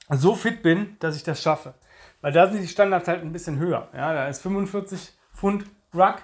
so 0.10 0.36
fit 0.36 0.64
bin, 0.64 0.96
dass 1.00 1.18
ich 1.18 1.24
das 1.24 1.42
schaffe. 1.42 1.74
Weil 2.22 2.32
da 2.32 2.50
sind 2.50 2.62
die 2.62 2.68
Standards 2.68 3.08
halt 3.08 3.22
ein 3.22 3.34
bisschen 3.34 3.60
höher. 3.60 3.90
Ja, 3.94 4.14
da 4.14 4.28
ist 4.28 4.42
45 4.42 5.14
Pfund 5.34 5.66
Ruck 5.94 6.22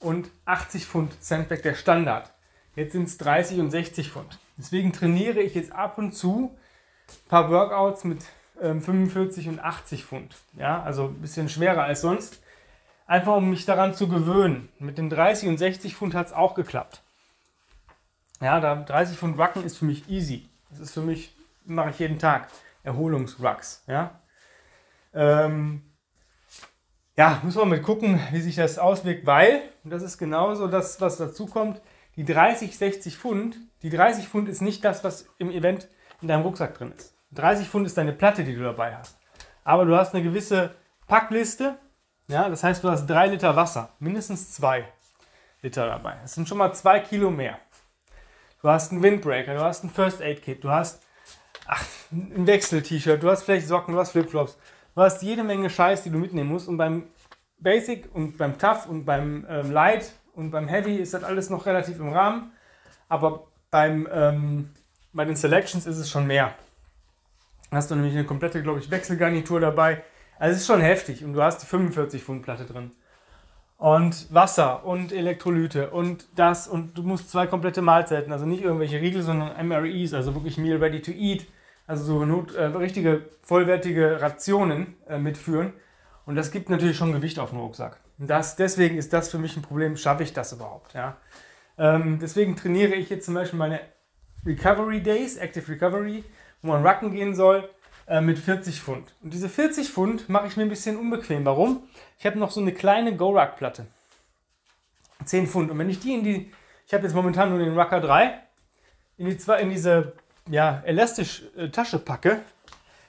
und 0.00 0.30
80 0.44 0.86
Pfund 0.86 1.12
Sandbag 1.22 1.62
der 1.62 1.74
Standard. 1.74 2.33
Jetzt 2.76 2.92
sind 2.92 3.08
es 3.08 3.18
30 3.18 3.60
und 3.60 3.70
60 3.70 4.10
Pfund. 4.10 4.38
Deswegen 4.56 4.92
trainiere 4.92 5.40
ich 5.40 5.54
jetzt 5.54 5.72
ab 5.72 5.98
und 5.98 6.12
zu 6.12 6.56
ein 7.08 7.28
paar 7.28 7.50
Workouts 7.50 8.04
mit 8.04 8.24
ähm, 8.60 8.80
45 8.80 9.48
und 9.48 9.60
80 9.60 10.04
Pfund. 10.04 10.36
Ja, 10.56 10.82
also 10.82 11.06
ein 11.06 11.20
bisschen 11.20 11.48
schwerer 11.48 11.84
als 11.84 12.00
sonst. 12.00 12.42
Einfach 13.06 13.36
um 13.36 13.50
mich 13.50 13.66
daran 13.66 13.94
zu 13.94 14.08
gewöhnen. 14.08 14.68
Mit 14.78 14.98
den 14.98 15.10
30 15.10 15.48
und 15.48 15.58
60 15.58 15.94
Pfund 15.94 16.14
hat 16.14 16.28
es 16.28 16.32
auch 16.32 16.54
geklappt. 16.54 17.02
Ja, 18.40 18.60
da 18.60 18.74
30 18.74 19.18
Pfund 19.18 19.38
Rucken 19.38 19.64
ist 19.64 19.76
für 19.76 19.84
mich 19.84 20.08
easy. 20.08 20.48
Das 20.70 20.80
ist 20.80 20.94
für 20.94 21.02
mich, 21.02 21.34
mache 21.64 21.90
ich 21.90 21.98
jeden 21.98 22.18
Tag. 22.18 22.48
Erholungsrucks. 22.82 23.84
Ja, 23.86 24.20
ähm, 25.14 25.82
ja, 27.16 27.40
muss 27.44 27.54
man 27.54 27.68
mal 27.68 27.80
gucken, 27.80 28.20
wie 28.32 28.40
sich 28.40 28.56
das 28.56 28.78
auswirkt, 28.78 29.24
weil, 29.24 29.62
und 29.84 29.90
das 29.90 30.02
ist 30.02 30.18
genauso 30.18 30.66
das, 30.66 31.00
was 31.00 31.16
dazu 31.16 31.46
kommt, 31.46 31.80
die 32.16 32.24
30, 32.24 32.76
60 32.76 33.18
Pfund, 33.18 33.56
die 33.82 33.90
30 33.90 34.28
Pfund 34.28 34.48
ist 34.48 34.62
nicht 34.62 34.84
das, 34.84 35.04
was 35.04 35.28
im 35.38 35.50
Event 35.50 35.88
in 36.20 36.28
deinem 36.28 36.42
Rucksack 36.42 36.74
drin 36.74 36.92
ist. 36.96 37.14
30 37.32 37.68
Pfund 37.68 37.86
ist 37.86 37.96
deine 37.96 38.12
Platte, 38.12 38.44
die 38.44 38.54
du 38.54 38.62
dabei 38.62 38.96
hast. 38.96 39.18
Aber 39.64 39.84
du 39.84 39.96
hast 39.96 40.14
eine 40.14 40.22
gewisse 40.22 40.74
Packliste, 41.06 41.78
ja, 42.28 42.48
das 42.48 42.64
heißt, 42.64 42.82
du 42.82 42.90
hast 42.90 43.06
drei 43.06 43.26
Liter 43.26 43.56
Wasser, 43.56 43.90
mindestens 43.98 44.52
zwei 44.52 44.88
Liter 45.62 45.86
dabei. 45.86 46.16
Das 46.22 46.34
sind 46.34 46.48
schon 46.48 46.58
mal 46.58 46.72
zwei 46.72 47.00
Kilo 47.00 47.30
mehr. 47.30 47.58
Du 48.62 48.68
hast 48.68 48.92
einen 48.92 49.02
Windbreaker, 49.02 49.54
du 49.54 49.60
hast 49.60 49.84
ein 49.84 49.90
First 49.90 50.22
Aid 50.22 50.42
Kit, 50.42 50.64
du 50.64 50.70
hast 50.70 51.02
ach, 51.66 51.84
ein 52.10 52.46
Wechsel-T-Shirt, 52.46 53.22
du 53.22 53.30
hast 53.30 53.42
vielleicht 53.42 53.66
Socken, 53.66 53.94
du 53.94 54.00
hast 54.00 54.12
Flipflops, 54.12 54.56
du 54.94 55.02
hast 55.02 55.22
jede 55.22 55.44
Menge 55.44 55.68
Scheiß, 55.68 56.02
die 56.02 56.10
du 56.10 56.18
mitnehmen 56.18 56.50
musst. 56.50 56.68
Und 56.68 56.78
beim 56.78 57.08
Basic 57.58 58.08
und 58.14 58.38
beim 58.38 58.58
Tough 58.58 58.86
und 58.86 59.04
beim 59.04 59.46
ähm, 59.48 59.70
Light 59.70 60.12
und 60.34 60.50
beim 60.50 60.68
Heavy 60.68 60.96
ist 60.96 61.14
das 61.14 61.24
alles 61.24 61.50
noch 61.50 61.66
relativ 61.66 61.98
im 61.98 62.12
Rahmen. 62.12 62.52
Aber 63.08 63.48
beim, 63.70 64.08
ähm, 64.12 64.70
bei 65.12 65.24
den 65.24 65.36
Selections 65.36 65.86
ist 65.86 65.98
es 65.98 66.10
schon 66.10 66.26
mehr. 66.26 66.54
Da 67.70 67.78
hast 67.78 67.90
du 67.90 67.94
nämlich 67.94 68.14
eine 68.14 68.24
komplette, 68.24 68.62
glaube 68.62 68.78
ich, 68.78 68.90
Wechselgarnitur 68.90 69.60
dabei. 69.60 70.02
Also 70.38 70.54
es 70.54 70.60
ist 70.62 70.66
schon 70.66 70.80
heftig 70.80 71.24
und 71.24 71.32
du 71.32 71.42
hast 71.42 71.58
die 71.62 71.66
45 71.66 72.22
Pfund 72.22 72.42
Platte 72.42 72.64
drin. 72.64 72.92
Und 73.76 74.32
Wasser 74.32 74.84
und 74.84 75.12
Elektrolyte 75.12 75.90
und 75.90 76.26
das 76.36 76.68
und 76.68 76.96
du 76.96 77.02
musst 77.02 77.30
zwei 77.30 77.46
komplette 77.46 77.82
Mahlzeiten, 77.82 78.32
also 78.32 78.46
nicht 78.46 78.62
irgendwelche 78.62 79.00
Riegel, 79.00 79.22
sondern 79.22 79.66
MREs, 79.66 80.14
also 80.14 80.34
wirklich 80.34 80.58
Meal 80.58 80.78
Ready 80.78 81.02
to 81.02 81.10
Eat 81.10 81.46
also 81.86 82.04
so 82.04 82.24
not, 82.24 82.54
äh, 82.54 82.64
richtige 82.64 83.22
vollwertige 83.42 84.20
Rationen 84.20 84.94
äh, 85.08 85.18
mitführen. 85.18 85.72
Und 86.26 86.36
das 86.36 86.50
gibt 86.50 86.70
natürlich 86.70 86.96
schon 86.96 87.12
Gewicht 87.12 87.38
auf 87.38 87.50
den 87.50 87.58
Rucksack. 87.58 88.00
Das, 88.18 88.56
deswegen 88.56 88.96
ist 88.96 89.12
das 89.12 89.30
für 89.30 89.38
mich 89.38 89.56
ein 89.56 89.62
Problem, 89.62 89.96
schaffe 89.96 90.22
ich 90.22 90.32
das 90.32 90.52
überhaupt? 90.52 90.94
Ja? 90.94 91.16
Ähm, 91.78 92.18
deswegen 92.20 92.56
trainiere 92.56 92.94
ich 92.94 93.10
jetzt 93.10 93.26
zum 93.26 93.34
Beispiel 93.34 93.58
meine 93.58 93.80
Recovery 94.46 95.02
Days, 95.02 95.36
Active 95.36 95.68
Recovery, 95.70 96.24
wo 96.62 96.68
man 96.68 96.86
Rucken 96.86 97.10
gehen 97.10 97.34
soll, 97.34 97.68
äh, 98.06 98.20
mit 98.20 98.38
40 98.38 98.80
Pfund. 98.80 99.14
Und 99.22 99.32
diese 99.32 99.48
40 99.48 99.90
Pfund 99.90 100.28
mache 100.28 100.46
ich 100.46 100.56
mir 100.56 100.62
ein 100.62 100.68
bisschen 100.68 100.96
unbequem. 100.96 101.44
Warum? 101.44 101.82
Ich 102.18 102.26
habe 102.26 102.38
noch 102.38 102.50
so 102.50 102.60
eine 102.60 102.72
kleine 102.72 103.16
Go-Ruck-Platte. 103.16 103.86
10 105.24 105.46
Pfund. 105.46 105.70
Und 105.70 105.78
wenn 105.78 105.90
ich 105.90 106.00
die 106.00 106.14
in 106.14 106.24
die, 106.24 106.52
ich 106.86 106.94
habe 106.94 107.04
jetzt 107.04 107.14
momentan 107.14 107.50
nur 107.50 107.58
den 107.58 107.78
Rucker 107.78 108.00
3, 108.00 108.38
in, 109.16 109.26
die, 109.26 109.36
in 109.60 109.70
diese 109.70 110.12
ja, 110.50 110.82
elastisch 110.84 111.44
äh, 111.56 111.68
Tasche 111.70 111.98
packe, 111.98 112.42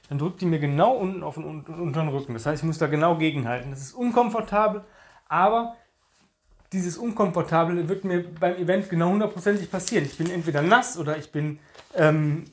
dann 0.09 0.19
drückt 0.19 0.41
die 0.41 0.45
mir 0.45 0.59
genau 0.59 0.93
unten 0.93 1.23
auf 1.23 1.35
den 1.35 1.63
unteren 1.63 2.09
Rücken. 2.09 2.33
Das 2.33 2.45
heißt, 2.45 2.61
ich 2.61 2.67
muss 2.67 2.77
da 2.77 2.87
genau 2.87 3.17
gegenhalten. 3.17 3.71
Das 3.71 3.81
ist 3.81 3.93
unkomfortabel, 3.93 4.83
aber 5.27 5.75
dieses 6.71 6.97
Unkomfortable 6.97 7.87
wird 7.87 8.03
mir 8.03 8.23
beim 8.23 8.55
Event 8.55 8.89
genau 8.89 9.09
hundertprozentig 9.09 9.71
passieren. 9.71 10.05
Ich 10.05 10.17
bin 10.17 10.29
entweder 10.29 10.61
nass 10.61 10.97
oder 10.97 11.17
ich 11.17 11.31
bin 11.31 11.59
ähm, 11.95 12.45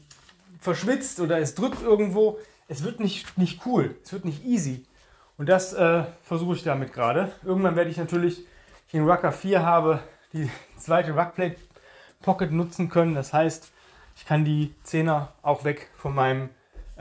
verschwitzt 0.61 1.21
oder 1.21 1.39
es 1.39 1.55
drückt 1.55 1.83
irgendwo. 1.83 2.39
Es 2.69 2.85
wird 2.85 3.01
nicht, 3.01 3.37
nicht 3.37 3.67
cool, 3.67 3.97
es 4.05 4.13
wird 4.13 4.25
nicht 4.25 4.45
easy. 4.45 4.87
Und 5.37 5.49
das 5.49 5.73
äh, 5.73 6.05
versuche 6.23 6.55
ich 6.55 6.63
damit 6.63 6.93
gerade. 6.93 7.33
Irgendwann 7.43 7.75
werde 7.75 7.91
ich 7.91 7.97
natürlich, 7.97 8.47
ich 8.87 8.93
den 8.93 9.09
Rucker 9.09 9.33
4 9.33 9.65
habe, 9.65 10.01
die 10.33 10.49
zweite 10.77 11.13
Ruckplate 11.13 11.57
Pocket 12.23 12.53
nutzen 12.53 12.89
können. 12.89 13.15
Das 13.15 13.33
heißt, 13.33 13.73
ich 14.17 14.25
kann 14.25 14.45
die 14.45 14.73
Zehner 14.85 15.33
auch 15.43 15.65
weg 15.65 15.91
von 15.97 16.15
meinem 16.15 16.51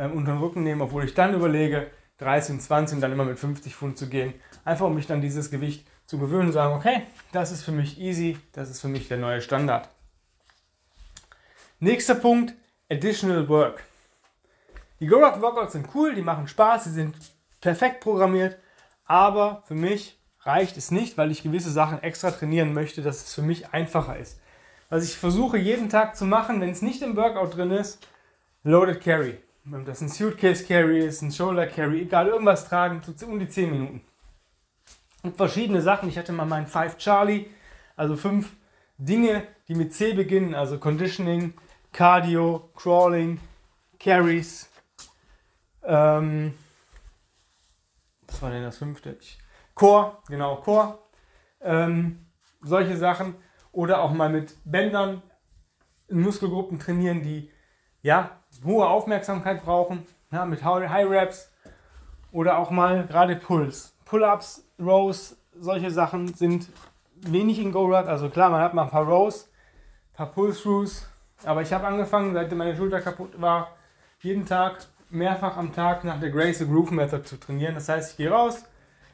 äh, 0.02 0.08
unteren 0.08 0.40
Rücken 0.40 0.64
nehmen, 0.64 0.82
obwohl 0.82 1.06
ich 1.06 1.14
dann 1.14 1.34
überlege, 1.34 1.90
30 2.18 2.56
und 2.56 2.62
20 2.62 2.96
und 2.96 3.02
dann 3.02 3.12
immer 3.12 3.26
mit 3.26 3.40
50 3.40 3.76
Pfund 3.76 3.98
zu 3.98 4.08
gehen. 4.08 4.34
Einfach 4.64 4.86
um 4.86 4.96
mich 4.96 5.08
dann 5.08 5.22
dieses 5.22 5.50
Gewicht 5.50 5.88
zu 6.06 6.20
gewöhnen 6.20 6.48
und 6.48 6.54
sagen, 6.54 6.76
okay, 6.76 7.04
das 7.32 7.52
ist 7.52 7.64
für 7.64 7.72
mich 7.72 8.00
easy, 8.00 8.38
das 8.54 8.70
ist 8.70 8.82
für 8.82 8.88
mich 8.88 9.08
der 9.08 9.18
neue 9.18 9.42
Standard. 9.42 9.90
Nächster 11.80 12.16
Punkt, 12.16 12.54
Additional 12.90 13.48
Work. 13.50 13.84
Die 15.00 15.08
GoRock 15.08 15.42
Workouts 15.42 15.74
sind 15.74 15.88
cool, 15.96 16.14
die 16.14 16.22
machen 16.22 16.48
Spaß, 16.48 16.84
sie 16.84 16.92
sind 16.92 17.16
perfekt 17.60 18.02
programmiert, 18.02 18.58
aber 19.06 19.64
für 19.66 19.74
mich 19.74 20.20
reicht 20.42 20.78
es 20.78 20.92
nicht, 20.92 21.18
weil 21.18 21.32
ich 21.32 21.44
gewisse 21.44 21.72
Sachen 21.72 22.04
extra 22.04 22.30
trainieren 22.30 22.74
möchte, 22.74 23.02
dass 23.02 23.24
es 23.24 23.34
für 23.34 23.42
mich 23.42 23.74
einfacher 23.74 24.18
ist 24.18 24.42
was 24.92 25.06
ich 25.06 25.18
versuche 25.18 25.58
jeden 25.58 25.90
Tag 25.90 26.18
zu 26.18 26.26
machen, 26.26 26.60
wenn 26.60 26.70
es 26.70 26.82
nicht 26.82 27.02
im 27.02 27.16
Workout 27.16 27.56
drin 27.56 27.72
ist, 27.72 28.06
Loaded 28.64 29.02
Carry. 29.02 29.38
Ob 29.66 29.86
das 29.86 30.02
ein 30.02 30.10
Suitcase 30.10 30.66
Carry 30.66 31.06
ist, 31.06 31.22
ein 31.22 31.32
Shoulder 31.32 31.68
Carry, 31.68 32.02
egal, 32.02 32.28
irgendwas 32.28 32.68
tragen, 32.68 33.02
so 33.04 33.28
um 33.28 33.40
die 33.40 33.48
10 33.48 33.70
Minuten. 33.70 34.02
Und 35.22 35.38
verschiedene 35.38 35.82
Sachen. 35.82 36.10
Ich 36.10 36.18
hatte 36.18 36.32
mal 36.32 36.46
meinen 36.46 36.66
5 36.66 36.98
Charlie, 36.98 37.46
also 37.96 38.16
fünf 38.16 38.56
Dinge, 38.98 39.48
die 39.68 39.76
mit 39.76 39.94
C 39.94 40.14
beginnen, 40.14 40.56
also 40.56 40.80
Conditioning, 40.80 41.54
Cardio, 41.92 42.72
Crawling, 42.76 43.40
Carries. 44.00 44.68
Ähm, 45.84 46.56
was 48.28 48.42
war 48.42 48.50
denn 48.50 48.64
das 48.64 48.78
fünfte? 48.78 49.18
Core, 49.76 50.18
genau, 50.28 50.56
Core. 50.58 50.98
Ähm, 51.62 52.26
solche 52.62 52.98
Sachen 52.98 53.36
oder 53.72 54.02
auch 54.02 54.12
mal 54.12 54.30
mit 54.30 54.56
Bändern 54.66 55.22
in 56.08 56.22
Muskelgruppen 56.22 56.80
trainieren, 56.80 57.22
die 57.22 57.52
ja, 58.02 58.41
hohe 58.64 58.88
Aufmerksamkeit 58.88 59.64
brauchen, 59.64 60.06
ja, 60.32 60.46
mit 60.46 60.64
High 60.64 61.10
Reps 61.10 61.52
oder 62.32 62.58
auch 62.58 62.72
mal 62.72 63.06
gerade 63.06 63.36
Pulls. 63.36 63.94
Pull-ups, 64.06 64.66
Rows, 64.80 65.38
solche 65.58 65.92
Sachen 65.92 66.34
sind 66.34 66.70
wenig 67.16 67.60
in 67.60 67.72
Go-Rut. 67.72 68.08
Also 68.08 68.30
klar, 68.30 68.50
man 68.50 68.62
hat 68.62 68.74
mal 68.74 68.84
ein 68.84 68.90
paar 68.90 69.06
Rows, 69.06 69.50
ein 70.14 70.18
paar 70.18 70.32
Pull-Throughs, 70.32 71.08
aber 71.44 71.62
ich 71.62 71.72
habe 71.72 71.88
angefangen, 71.88 72.34
seitdem 72.34 72.58
meine 72.58 72.76
Schulter 72.76 73.02
kaputt 73.02 73.40
war, 73.40 73.76
jeden 74.20 74.46
Tag, 74.46 74.86
mehrfach 75.10 75.58
am 75.58 75.74
Tag 75.74 76.04
nach 76.04 76.20
der 76.20 76.30
Grace 76.30 76.60
Groove 76.60 76.92
Method 76.92 77.24
zu 77.24 77.38
trainieren. 77.38 77.76
Das 77.76 77.90
heißt, 77.90 78.12
ich 78.12 78.18
gehe 78.18 78.32
raus, 78.32 78.64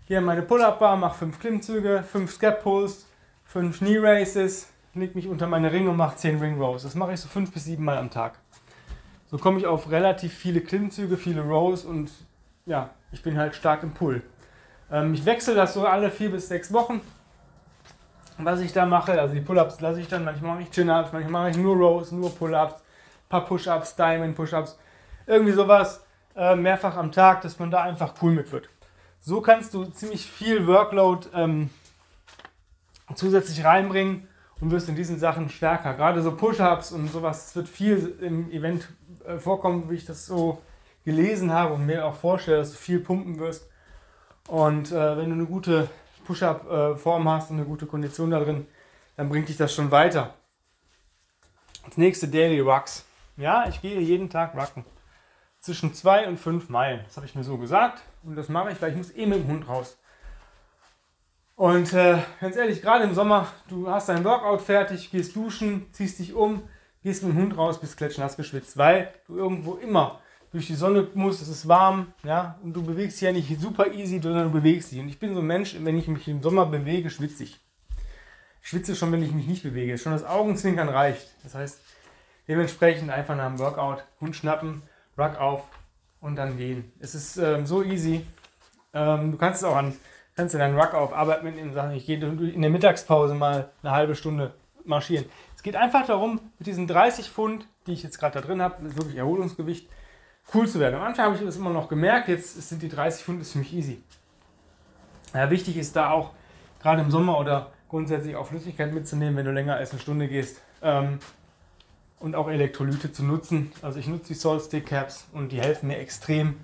gehe 0.07 0.17
an 0.17 0.25
meine 0.25 0.41
Pull-Up-Bar, 0.41 0.97
mache 0.97 1.17
fünf 1.17 1.39
Klimmzüge, 1.39 2.03
fünf 2.03 2.33
Scap-Pulls, 2.33 3.07
fünf 3.43 3.79
Knee 3.79 3.97
Races, 3.99 4.71
leg 4.93 5.15
mich 5.15 5.27
unter 5.27 5.47
meine 5.47 5.71
Ringe 5.71 5.89
und 5.89 5.97
mache 5.97 6.17
10 6.17 6.39
Ring 6.39 6.61
Rows. 6.61 6.83
Das 6.83 6.95
mache 6.95 7.13
ich 7.13 7.19
so 7.19 7.27
fünf 7.27 7.51
bis 7.51 7.65
sieben 7.65 7.85
Mal 7.85 7.97
am 7.97 8.09
Tag. 8.09 8.39
So 9.29 9.37
komme 9.37 9.59
ich 9.59 9.65
auf 9.65 9.91
relativ 9.91 10.33
viele 10.33 10.61
Klimmzüge, 10.61 11.17
viele 11.17 11.41
Rows 11.41 11.83
und 11.83 12.09
ja, 12.65 12.91
ich 13.11 13.21
bin 13.23 13.37
halt 13.37 13.55
stark 13.55 13.83
im 13.83 13.93
Pull. 13.93 14.21
Ähm, 14.91 15.13
ich 15.13 15.25
wechsle 15.25 15.53
das 15.53 15.73
so 15.73 15.85
alle 15.85 16.09
vier 16.09 16.31
bis 16.31 16.47
sechs 16.47 16.71
Wochen. 16.71 17.01
was 18.37 18.59
ich 18.61 18.71
da 18.71 18.85
mache. 18.85 19.19
Also 19.19 19.33
die 19.33 19.41
Pull-Ups 19.41 19.81
lasse 19.81 19.99
ich 19.99 20.07
dann, 20.07 20.23
manchmal 20.23 20.51
mache 20.51 20.63
ich 20.63 20.71
Chin-Ups, 20.71 21.11
manchmal 21.11 21.43
mache 21.43 21.49
ich 21.51 21.57
nur 21.57 21.75
Rows, 21.75 22.11
nur 22.11 22.33
Pull-Ups, 22.33 22.81
paar 23.29 23.45
Push-Ups, 23.45 23.95
Diamond 23.95 24.35
Push-Ups, 24.35 24.77
irgendwie 25.25 25.53
sowas 25.53 26.05
äh, 26.35 26.55
mehrfach 26.55 26.95
am 26.95 27.11
Tag, 27.11 27.41
dass 27.41 27.59
man 27.59 27.71
da 27.71 27.83
einfach 27.83 28.13
cool 28.21 28.31
mit 28.31 28.51
wird. 28.51 28.69
So 29.19 29.41
kannst 29.41 29.73
du 29.73 29.85
ziemlich 29.85 30.25
viel 30.25 30.67
Workload 30.67 31.27
ähm, 31.33 31.69
zusätzlich 33.15 33.65
reinbringen 33.65 34.27
und 34.59 34.71
wirst 34.71 34.89
in 34.89 34.95
diesen 34.95 35.19
Sachen 35.19 35.49
stärker. 35.49 35.93
Gerade 35.93 36.21
so 36.21 36.35
Push-Ups 36.35 36.91
und 36.91 37.11
sowas, 37.11 37.47
es 37.47 37.55
wird 37.55 37.67
viel 37.67 38.17
im 38.21 38.51
Event 38.51 38.87
äh, 39.25 39.37
vorkommen, 39.37 39.89
wie 39.89 39.95
ich 39.95 40.05
das 40.05 40.25
so 40.25 40.61
gelesen 41.05 41.53
habe 41.53 41.73
und 41.73 41.85
mir 41.85 42.05
auch 42.05 42.15
vorstelle, 42.15 42.57
dass 42.57 42.71
du 42.71 42.77
viel 42.77 42.99
pumpen 42.99 43.39
wirst. 43.39 43.69
Und 44.47 44.91
äh, 44.91 45.17
wenn 45.17 45.29
du 45.29 45.35
eine 45.35 45.45
gute 45.45 45.89
Push-Up-Form 46.25 47.29
hast 47.29 47.51
und 47.51 47.57
eine 47.57 47.65
gute 47.65 47.85
Kondition 47.85 48.31
da 48.31 48.39
drin, 48.39 48.67
dann 49.15 49.29
bringt 49.29 49.49
dich 49.49 49.57
das 49.57 49.73
schon 49.73 49.91
weiter. 49.91 50.33
Das 51.85 51.97
nächste 51.97 52.27
Daily 52.27 52.59
Rucks. 52.59 53.05
Ja, 53.37 53.67
ich 53.67 53.81
gehe 53.81 53.99
jeden 53.99 54.29
Tag 54.29 54.55
rucken. 54.55 54.83
Zwischen 55.59 55.93
zwei 55.93 56.27
und 56.27 56.37
fünf 56.37 56.69
Meilen. 56.69 57.01
Das 57.05 57.17
habe 57.17 57.25
ich 57.25 57.35
mir 57.35 57.43
so 57.43 57.57
gesagt. 57.57 58.01
Und 58.23 58.35
das 58.35 58.49
mache 58.49 58.71
ich, 58.71 58.81
weil 58.81 58.91
ich 58.91 58.97
muss 58.97 59.15
eh 59.15 59.25
mit 59.25 59.39
dem 59.39 59.47
Hund 59.47 59.67
raus. 59.67 59.97
Und 61.57 61.91
äh, 61.93 62.19
ganz 62.39 62.55
ehrlich, 62.55 62.83
gerade 62.83 63.03
im 63.03 63.15
Sommer, 63.15 63.47
du 63.67 63.89
hast 63.89 64.09
dein 64.09 64.23
Workout 64.23 64.61
fertig, 64.61 65.09
gehst 65.09 65.35
duschen, 65.35 65.87
ziehst 65.91 66.19
dich 66.19 66.35
um, 66.35 66.61
gehst 67.01 67.23
mit 67.23 67.33
dem 67.33 67.41
Hund 67.41 67.57
raus, 67.57 67.81
bist 67.81 67.97
klitschnass 67.97 68.37
geschwitzt, 68.37 68.77
weil 68.77 69.11
du 69.25 69.37
irgendwo 69.37 69.73
immer 69.73 70.21
durch 70.51 70.67
die 70.67 70.75
Sonne 70.75 71.07
musst, 71.15 71.41
es 71.41 71.47
ist 71.47 71.67
warm, 71.67 72.13
ja, 72.23 72.59
und 72.61 72.73
du 72.73 72.83
bewegst 72.83 73.17
dich 73.17 73.25
ja 73.25 73.31
nicht 73.31 73.59
super 73.59 73.91
easy, 73.91 74.19
sondern 74.21 74.43
du 74.43 74.51
bewegst 74.51 74.91
dich. 74.91 74.99
Und 74.99 75.09
ich 75.09 75.17
bin 75.17 75.33
so 75.33 75.39
ein 75.39 75.47
Mensch, 75.47 75.75
wenn 75.81 75.97
ich 75.97 76.07
mich 76.07 76.27
im 76.27 76.43
Sommer 76.43 76.67
bewege, 76.67 77.09
schwitze 77.09 77.45
ich. 77.45 77.59
Ich 78.61 78.69
schwitze 78.69 78.95
schon, 78.95 79.11
wenn 79.11 79.23
ich 79.23 79.31
mich 79.31 79.47
nicht 79.47 79.63
bewege. 79.63 79.97
Schon 79.97 80.11
das 80.11 80.25
Augenzwinkern 80.25 80.89
reicht. 80.89 81.27
Das 81.41 81.55
heißt, 81.55 81.81
dementsprechend 82.47 83.09
einfach 83.09 83.35
nach 83.35 83.47
dem 83.47 83.57
Workout 83.57 84.03
Hund 84.21 84.35
schnappen, 84.35 84.83
Ruck 85.17 85.39
auf 85.39 85.63
und 86.21 86.35
dann 86.35 86.55
gehen. 86.55 86.91
Es 86.99 87.15
ist 87.15 87.37
ähm, 87.37 87.65
so 87.65 87.81
easy. 87.81 88.27
Ähm, 88.93 89.31
du 89.31 89.37
kannst 89.39 89.63
es 89.63 89.67
auch 89.67 89.75
an 89.75 89.95
kannst 90.37 90.53
du 90.53 90.59
deinen 90.59 90.79
Ruck 90.79 90.93
auf 90.93 91.13
Arbeit 91.13 91.43
mitnehmen 91.43 91.69
und 91.69 91.73
sagen, 91.73 91.93
ich 91.95 92.05
gehe 92.05 92.17
in 92.17 92.61
der 92.61 92.69
Mittagspause 92.69 93.33
mal 93.33 93.69
eine 93.81 93.91
halbe 93.91 94.15
Stunde 94.15 94.53
marschieren. 94.85 95.25
Es 95.55 95.63
geht 95.63 95.75
einfach 95.75 96.05
darum, 96.05 96.39
mit 96.59 96.67
diesen 96.67 96.87
30 96.87 97.29
Pfund, 97.29 97.67
die 97.87 97.93
ich 97.93 98.03
jetzt 98.03 98.19
gerade 98.19 98.39
da 98.39 98.45
drin 98.45 98.61
habe, 98.61 98.95
wirklich 98.95 99.17
Erholungsgewicht, 99.17 99.89
cool 100.53 100.67
zu 100.67 100.79
werden. 100.79 100.95
Am 100.95 101.01
Anfang 101.01 101.25
habe 101.25 101.35
ich 101.35 101.41
das 101.43 101.57
immer 101.57 101.71
noch 101.71 101.89
gemerkt, 101.89 102.27
jetzt 102.27 102.55
sind 102.69 102.83
die 102.83 102.87
30 102.87 103.23
Pfund 103.25 103.41
ist 103.41 103.51
für 103.51 103.57
mich 103.57 103.73
easy. 103.73 104.01
Ja, 105.33 105.49
wichtig 105.49 105.75
ist 105.75 105.95
da 105.95 106.11
auch, 106.11 106.31
gerade 106.81 107.01
im 107.01 107.09
Sommer 107.09 107.39
oder 107.39 107.71
grundsätzlich 107.89 108.35
auch 108.35 108.45
Flüssigkeit 108.45 108.93
mitzunehmen, 108.93 109.35
wenn 109.35 109.45
du 109.45 109.51
länger 109.51 109.75
als 109.75 109.91
eine 109.91 109.99
Stunde 109.99 110.27
gehst. 110.27 110.61
Ähm, 110.83 111.19
und 112.19 112.35
auch 112.35 112.47
Elektrolyte 112.47 113.11
zu 113.11 113.23
nutzen. 113.23 113.71
Also 113.81 113.99
ich 113.99 114.07
nutze 114.07 114.29
die 114.29 114.33
Salt 114.35 114.85
Caps 114.85 115.27
und 115.33 115.51
die 115.51 115.61
helfen 115.61 115.87
mir 115.87 115.97
extrem 115.97 116.57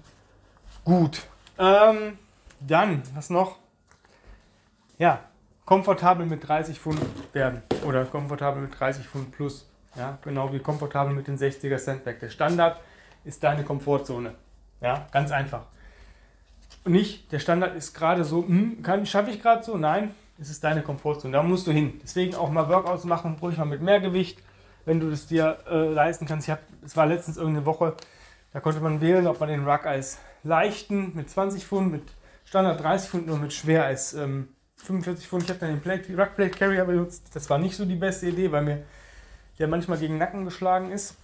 gut. 0.83 1.23
Ähm, 1.59 2.17
dann, 2.59 3.03
was 3.13 3.29
noch? 3.29 3.62
Ja, 5.03 5.19
komfortabel 5.65 6.25
mit 6.25 6.47
30 6.47 6.79
Pfund 6.79 7.01
werden 7.33 7.61
oder 7.85 8.05
komfortabel 8.05 8.61
mit 8.61 8.79
30 8.79 9.05
Pfund 9.05 9.33
plus. 9.33 9.69
Ja, 9.97 10.17
genau 10.23 10.53
wie 10.53 10.59
komfortabel 10.59 11.13
mit 11.13 11.27
den 11.27 11.37
60er 11.37 11.77
Sandbag. 11.77 12.19
Der 12.21 12.29
Standard 12.29 12.79
ist 13.25 13.43
deine 13.43 13.65
Komfortzone. 13.65 14.33
Ja, 14.79 15.05
ganz 15.11 15.31
einfach. 15.31 15.63
Und 16.85 16.93
nicht, 16.93 17.29
der 17.33 17.39
Standard 17.39 17.75
ist 17.75 17.93
gerade 17.93 18.23
so, 18.23 18.47
hm, 18.47 18.81
schaffe 19.03 19.29
ich 19.29 19.41
gerade 19.41 19.61
so? 19.61 19.75
Nein, 19.75 20.15
es 20.39 20.49
ist 20.49 20.63
deine 20.63 20.81
Komfortzone. 20.81 21.33
Da 21.33 21.43
musst 21.43 21.67
du 21.67 21.73
hin. 21.73 21.99
Deswegen 22.01 22.35
auch 22.35 22.49
mal 22.49 22.69
Workouts 22.69 23.03
machen, 23.03 23.35
ruhig 23.41 23.57
mal 23.57 23.65
mit 23.65 23.81
mehr 23.81 23.99
Gewicht, 23.99 24.39
wenn 24.85 25.01
du 25.01 25.09
das 25.09 25.27
dir 25.27 25.57
äh, 25.69 25.89
leisten 25.89 26.25
kannst. 26.25 26.47
Ich 26.47 26.55
es 26.85 26.95
war 26.95 27.07
letztens 27.07 27.35
irgendeine 27.35 27.65
Woche, 27.65 27.97
da 28.53 28.61
konnte 28.61 28.79
man 28.79 29.01
wählen, 29.01 29.27
ob 29.27 29.41
man 29.41 29.49
den 29.49 29.67
Ruck 29.67 29.85
als 29.85 30.19
leichten 30.43 31.13
mit 31.13 31.29
20 31.29 31.65
Pfund, 31.65 31.91
mit 31.91 32.03
Standard 32.45 32.81
30 32.81 33.09
Pfund 33.09 33.29
und 33.29 33.41
mit 33.41 33.51
schwer 33.51 33.83
als 33.83 34.13
ähm, 34.13 34.47
45 34.83 35.27
Pfund. 35.27 35.43
Ich 35.43 35.49
habe 35.49 35.59
dann 35.59 35.69
den 35.69 35.81
Plate, 35.81 36.15
Ruck 36.17 36.35
Plate 36.35 36.51
Carrier 36.51 36.85
benutzt. 36.85 37.23
Das 37.33 37.49
war 37.49 37.57
nicht 37.57 37.75
so 37.75 37.85
die 37.85 37.95
beste 37.95 38.27
Idee, 38.27 38.51
weil 38.51 38.63
mir 38.63 38.83
ja 39.57 39.67
manchmal 39.67 39.97
gegen 39.97 40.17
Nacken 40.17 40.45
geschlagen 40.45 40.91
ist. 40.91 41.15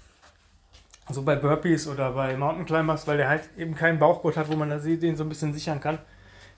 So 1.10 1.24
bei 1.24 1.36
Burpees 1.36 1.88
oder 1.88 2.12
bei 2.12 2.38
Mountain 2.38 2.65
Climbers, 2.65 3.08
weil 3.08 3.17
der 3.17 3.30
halt 3.30 3.50
eben 3.58 3.76
keinen 3.76 4.00
Bauchgurt 4.00 4.38
hat, 4.38 4.48
wo 4.50 4.56
man 4.56 4.69
den 4.69 5.15
so 5.15 5.24
ein 5.24 5.30
bisschen 5.30 5.54
sichern 5.54 5.82
kann. 5.82 5.98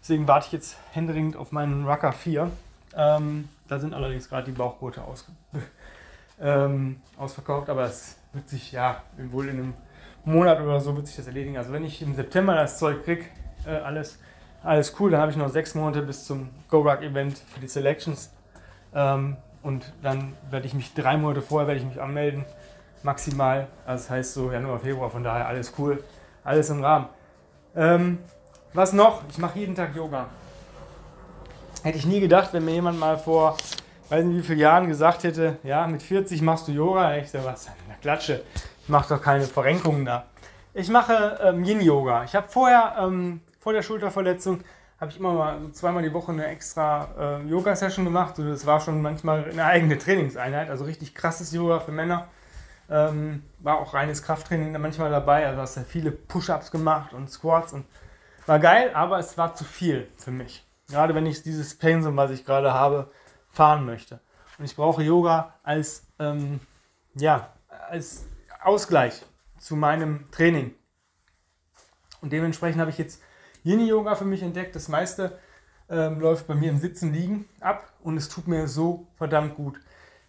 Deswegen 0.01 0.27
warte 0.27 0.47
ich 0.47 0.51
jetzt 0.51 0.77
händeringend 0.91 1.37
auf 1.37 1.51
meinen 1.51 1.87
Rucker 1.87 2.11
4. 2.11 2.51
Ähm, 2.95 3.47
da 3.67 3.79
sind 3.79 3.93
allerdings 3.93 4.27
gerade 4.27 4.45
die 4.45 4.57
Bauchgurte 4.57 5.03
aus, 5.03 5.25
ähm, 6.41 7.01
ausverkauft, 7.17 7.69
aber 7.69 7.85
es 7.85 8.17
wird 8.33 8.49
sich 8.49 8.73
ja 8.73 9.01
wohl 9.31 9.47
in 9.47 9.57
einem 9.57 9.73
Monat 10.25 10.59
oder 10.59 10.79
so 10.81 10.95
wird 10.95 11.07
sich 11.07 11.15
das 11.15 11.27
erledigen. 11.27 11.57
Also 11.57 11.71
wenn 11.71 11.85
ich 11.85 12.01
im 12.01 12.15
September 12.15 12.55
das 12.55 12.77
Zeug 12.77 13.05
kriege, 13.05 13.25
äh, 13.65 13.69
alles, 13.69 14.19
alles 14.63 14.93
cool, 14.99 15.11
dann 15.11 15.21
habe 15.21 15.31
ich 15.31 15.37
noch 15.37 15.49
sechs 15.49 15.73
Monate 15.75 16.01
bis 16.01 16.25
zum 16.25 16.49
Go-Ruck-Event 16.69 17.37
für 17.37 17.59
die 17.59 17.67
Selections. 17.67 18.31
Ähm, 18.93 19.37
und 19.63 19.93
dann 20.01 20.33
werde 20.49 20.65
ich 20.67 20.73
mich 20.73 20.93
drei 20.93 21.17
Monate 21.17 21.41
vorher 21.41 21.67
werde 21.67 21.79
ich 21.79 21.85
mich 21.85 22.01
anmelden, 22.01 22.45
maximal. 23.03 23.67
Also 23.85 24.03
das 24.03 24.09
heißt 24.09 24.33
so 24.33 24.51
Januar, 24.51 24.79
Februar, 24.79 25.09
von 25.09 25.23
daher 25.23 25.47
alles 25.47 25.73
cool, 25.77 26.03
alles 26.43 26.69
im 26.69 26.83
Rahmen. 26.83 27.07
Ähm, 27.75 28.19
was 28.73 28.93
noch? 28.93 29.21
Ich 29.29 29.37
mache 29.37 29.59
jeden 29.59 29.75
Tag 29.75 29.95
Yoga. 29.95 30.27
Hätte 31.83 31.97
ich 31.97 32.05
nie 32.05 32.19
gedacht, 32.19 32.53
wenn 32.53 32.65
mir 32.65 32.73
jemand 32.73 32.99
mal 32.99 33.17
vor, 33.17 33.57
weiß 34.09 34.23
nicht 34.25 34.37
wie 34.37 34.47
vielen 34.47 34.59
Jahren 34.59 34.87
gesagt 34.87 35.23
hätte, 35.23 35.57
ja, 35.63 35.87
mit 35.87 36.03
40 36.03 36.41
machst 36.41 36.67
du 36.67 36.71
Yoga. 36.71 37.17
Ich 37.17 37.31
sage, 37.31 37.45
was? 37.45 37.69
Na 37.87 37.95
Klatsche. 38.01 38.43
Ich 38.83 38.89
mache 38.89 39.15
doch 39.15 39.21
keine 39.21 39.43
Verrenkungen 39.45 40.05
da. 40.05 40.25
Ich 40.73 40.89
mache 40.89 41.39
ähm, 41.43 41.63
Yin-Yoga. 41.63 42.23
Ich 42.23 42.35
habe 42.35 42.47
vorher 42.47 42.95
ähm, 42.99 43.41
vor 43.61 43.73
der 43.73 43.83
Schulterverletzung 43.83 44.63
habe 44.99 45.11
ich 45.11 45.17
immer 45.17 45.33
mal 45.33 45.61
so 45.61 45.69
zweimal 45.69 46.03
die 46.03 46.13
Woche 46.13 46.31
eine 46.31 46.47
extra 46.47 47.39
äh, 47.41 47.47
Yoga-Session 47.47 48.05
gemacht. 48.05 48.37
Und 48.39 48.49
das 48.49 48.65
war 48.65 48.81
schon 48.81 49.01
manchmal 49.01 49.49
eine 49.49 49.65
eigene 49.65 49.97
Trainingseinheit, 49.97 50.69
also 50.69 50.83
richtig 50.83 51.15
krasses 51.15 51.51
Yoga 51.53 51.79
für 51.79 51.91
Männer. 51.91 52.27
Ähm, 52.89 53.43
war 53.59 53.77
auch 53.77 53.93
reines 53.93 54.21
Krafttraining 54.23 54.73
manchmal 54.81 55.11
dabei, 55.11 55.47
also 55.47 55.61
hast 55.61 55.77
du 55.77 55.81
viele 55.81 56.11
Push-Ups 56.11 56.71
gemacht 56.71 57.13
und 57.13 57.31
Squats 57.31 57.71
und 57.71 57.85
war 58.47 58.59
geil, 58.59 58.91
aber 58.93 59.17
es 59.17 59.37
war 59.37 59.55
zu 59.55 59.63
viel 59.63 60.07
für 60.17 60.31
mich. 60.31 60.65
Gerade 60.89 61.15
wenn 61.15 61.25
ich 61.25 61.41
dieses 61.41 61.77
Pensum, 61.77 62.17
was 62.17 62.31
ich 62.31 62.43
gerade 62.43 62.73
habe, 62.73 63.11
fahren 63.49 63.85
möchte. 63.85 64.19
Und 64.57 64.65
ich 64.65 64.75
brauche 64.75 65.03
Yoga 65.03 65.53
als, 65.63 66.07
ähm, 66.19 66.59
ja, 67.15 67.53
als 67.89 68.25
Ausgleich 68.61 69.23
zu 69.57 69.75
meinem 69.75 70.29
Training. 70.31 70.75
Und 72.21 72.33
dementsprechend 72.33 72.81
habe 72.81 72.91
ich 72.91 72.97
jetzt 72.97 73.21
Yin-Yoga 73.63 74.15
für 74.15 74.25
mich 74.25 74.41
entdeckt. 74.41 74.75
Das 74.75 74.87
meiste 74.87 75.37
ähm, 75.89 76.19
läuft 76.19 76.47
bei 76.47 76.55
mir 76.55 76.69
im 76.69 76.77
Sitzen 76.77 77.13
liegen 77.13 77.45
ab 77.59 77.91
und 78.03 78.17
es 78.17 78.29
tut 78.29 78.47
mir 78.47 78.67
so 78.67 79.07
verdammt 79.17 79.55
gut. 79.55 79.79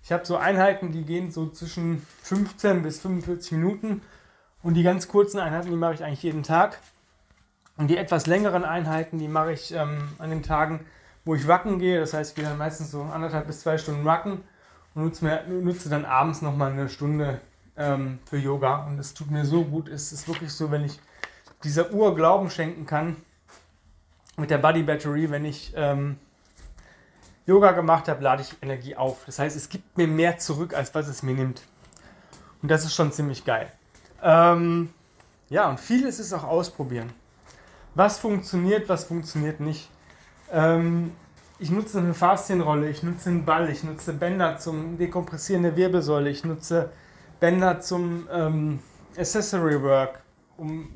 Ich 0.03 0.11
habe 0.11 0.27
so 0.27 0.37
Einheiten, 0.37 0.91
die 0.91 1.05
gehen 1.05 1.31
so 1.31 1.49
zwischen 1.49 2.05
15 2.23 2.83
bis 2.83 3.01
45 3.01 3.53
Minuten 3.53 4.03
und 4.63 4.75
die 4.75 4.83
ganz 4.83 5.07
kurzen 5.09 5.39
Einheiten, 5.39 5.71
die 5.71 5.77
mache 5.77 5.95
ich 5.95 6.05
eigentlich 6.05 6.23
jeden 6.23 6.43
Tag. 6.43 6.79
Und 7.77 7.89
die 7.89 7.97
etwas 7.97 8.27
längeren 8.27 8.65
Einheiten, 8.65 9.19
die 9.19 9.29
mache 9.29 9.53
ich 9.53 9.73
ähm, 9.73 10.09
an 10.19 10.31
den 10.31 10.43
Tagen, 10.43 10.85
wo 11.25 11.35
ich 11.35 11.49
wacken 11.49 11.79
gehe. 11.79 12.01
Das 12.01 12.13
heißt, 12.13 12.33
ich 12.33 12.37
gehe 12.37 12.45
dann 12.45 12.59
meistens 12.59 12.91
so 12.91 13.03
anderthalb 13.03 13.47
bis 13.47 13.61
zwei 13.61 13.79
Stunden 13.79 14.05
wacken 14.05 14.43
und 14.95 15.05
nutze, 15.05 15.25
mir, 15.25 15.45
nutze 15.49 15.89
dann 15.89 16.05
abends 16.05 16.43
nochmal 16.43 16.73
eine 16.73 16.89
Stunde 16.89 17.41
ähm, 17.77 18.19
für 18.27 18.37
Yoga. 18.37 18.87
Und 18.87 18.99
es 18.99 19.15
tut 19.15 19.31
mir 19.31 19.45
so 19.45 19.65
gut. 19.65 19.89
Es 19.89 20.13
ist 20.13 20.29
wirklich 20.29 20.53
so, 20.53 20.71
wenn 20.71 20.85
ich 20.85 21.01
dieser 21.65 21.93
Uhr 21.93 22.15
Glauben 22.15 22.51
schenken 22.51 22.87
kann 22.87 23.17
mit 24.37 24.51
der 24.51 24.59
Body 24.59 24.83
Battery, 24.83 25.31
wenn 25.31 25.45
ich 25.45 25.73
ähm, 25.77 26.19
Yoga 27.47 27.73
gemacht 27.73 28.09
habe, 28.09 28.23
lade 28.23 28.43
ich 28.43 28.57
Energie 28.63 28.97
auf. 28.97 29.25
Das 29.27 29.39
heißt, 29.39 29.57
es 29.57 29.69
gibt 29.69 29.97
mir 29.97 30.07
mehr 30.07 30.39
zurück, 30.39 30.75
als 30.75 30.95
was 30.95 31.09
es 31.09 31.23
mir 31.23 31.35
nimmt. 31.35 31.63
Und 32.63 32.71
das 32.71 32.85
ist 32.85 32.95
schon 32.95 33.13
ziemlich 33.13 33.45
geil. 33.45 33.71
Ähm, 34.23 34.91
ja, 35.49 35.69
und 35.69 35.81
vieles 35.81 36.19
ist 36.21 36.33
auch 36.33 36.45
ausprobieren. 36.45 37.13
Was 37.95 38.19
funktioniert, 38.19 38.89
was 38.89 39.05
funktioniert 39.05 39.61
nicht. 39.61 39.91
Ähm, 40.51 41.13
ich 41.59 41.71
nutze 41.71 41.99
eine 41.99 42.15
Faszienrolle, 42.15 42.89
ich 42.89 43.03
nutze 43.03 43.31
einen 43.31 43.45
Ball, 43.45 43.69
ich 43.69 43.85
nutze 43.85 44.13
Bänder 44.13 44.59
zum 44.59 44.97
Dekompressieren 44.97 45.63
der 45.63 45.77
Wirbelsäule, 45.77 46.31
ich 46.31 46.45
nutze 46.45 46.91
Bänder 47.39 47.81
zum 47.81 48.29
ähm, 48.33 48.79
Accessory 49.17 49.83
Work, 49.83 50.21
um 50.57 50.91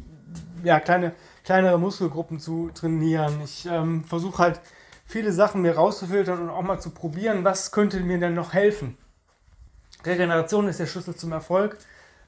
ja, 0.62 0.80
kleine, 0.80 1.12
kleinere 1.44 1.78
Muskelgruppen 1.78 2.40
zu 2.40 2.70
trainieren. 2.74 3.40
Ich 3.44 3.66
ähm, 3.66 4.04
versuche 4.04 4.42
halt 4.42 4.60
viele 5.06 5.32
Sachen 5.32 5.62
mir 5.62 5.76
rauszufiltern 5.76 6.40
und 6.42 6.50
auch 6.50 6.62
mal 6.62 6.80
zu 6.80 6.90
probieren, 6.90 7.44
was 7.44 7.72
könnte 7.72 8.00
mir 8.00 8.18
denn 8.18 8.34
noch 8.34 8.52
helfen. 8.52 8.96
Regeneration 10.04 10.68
ist 10.68 10.80
der 10.80 10.86
Schlüssel 10.86 11.14
zum 11.16 11.32
Erfolg. 11.32 11.78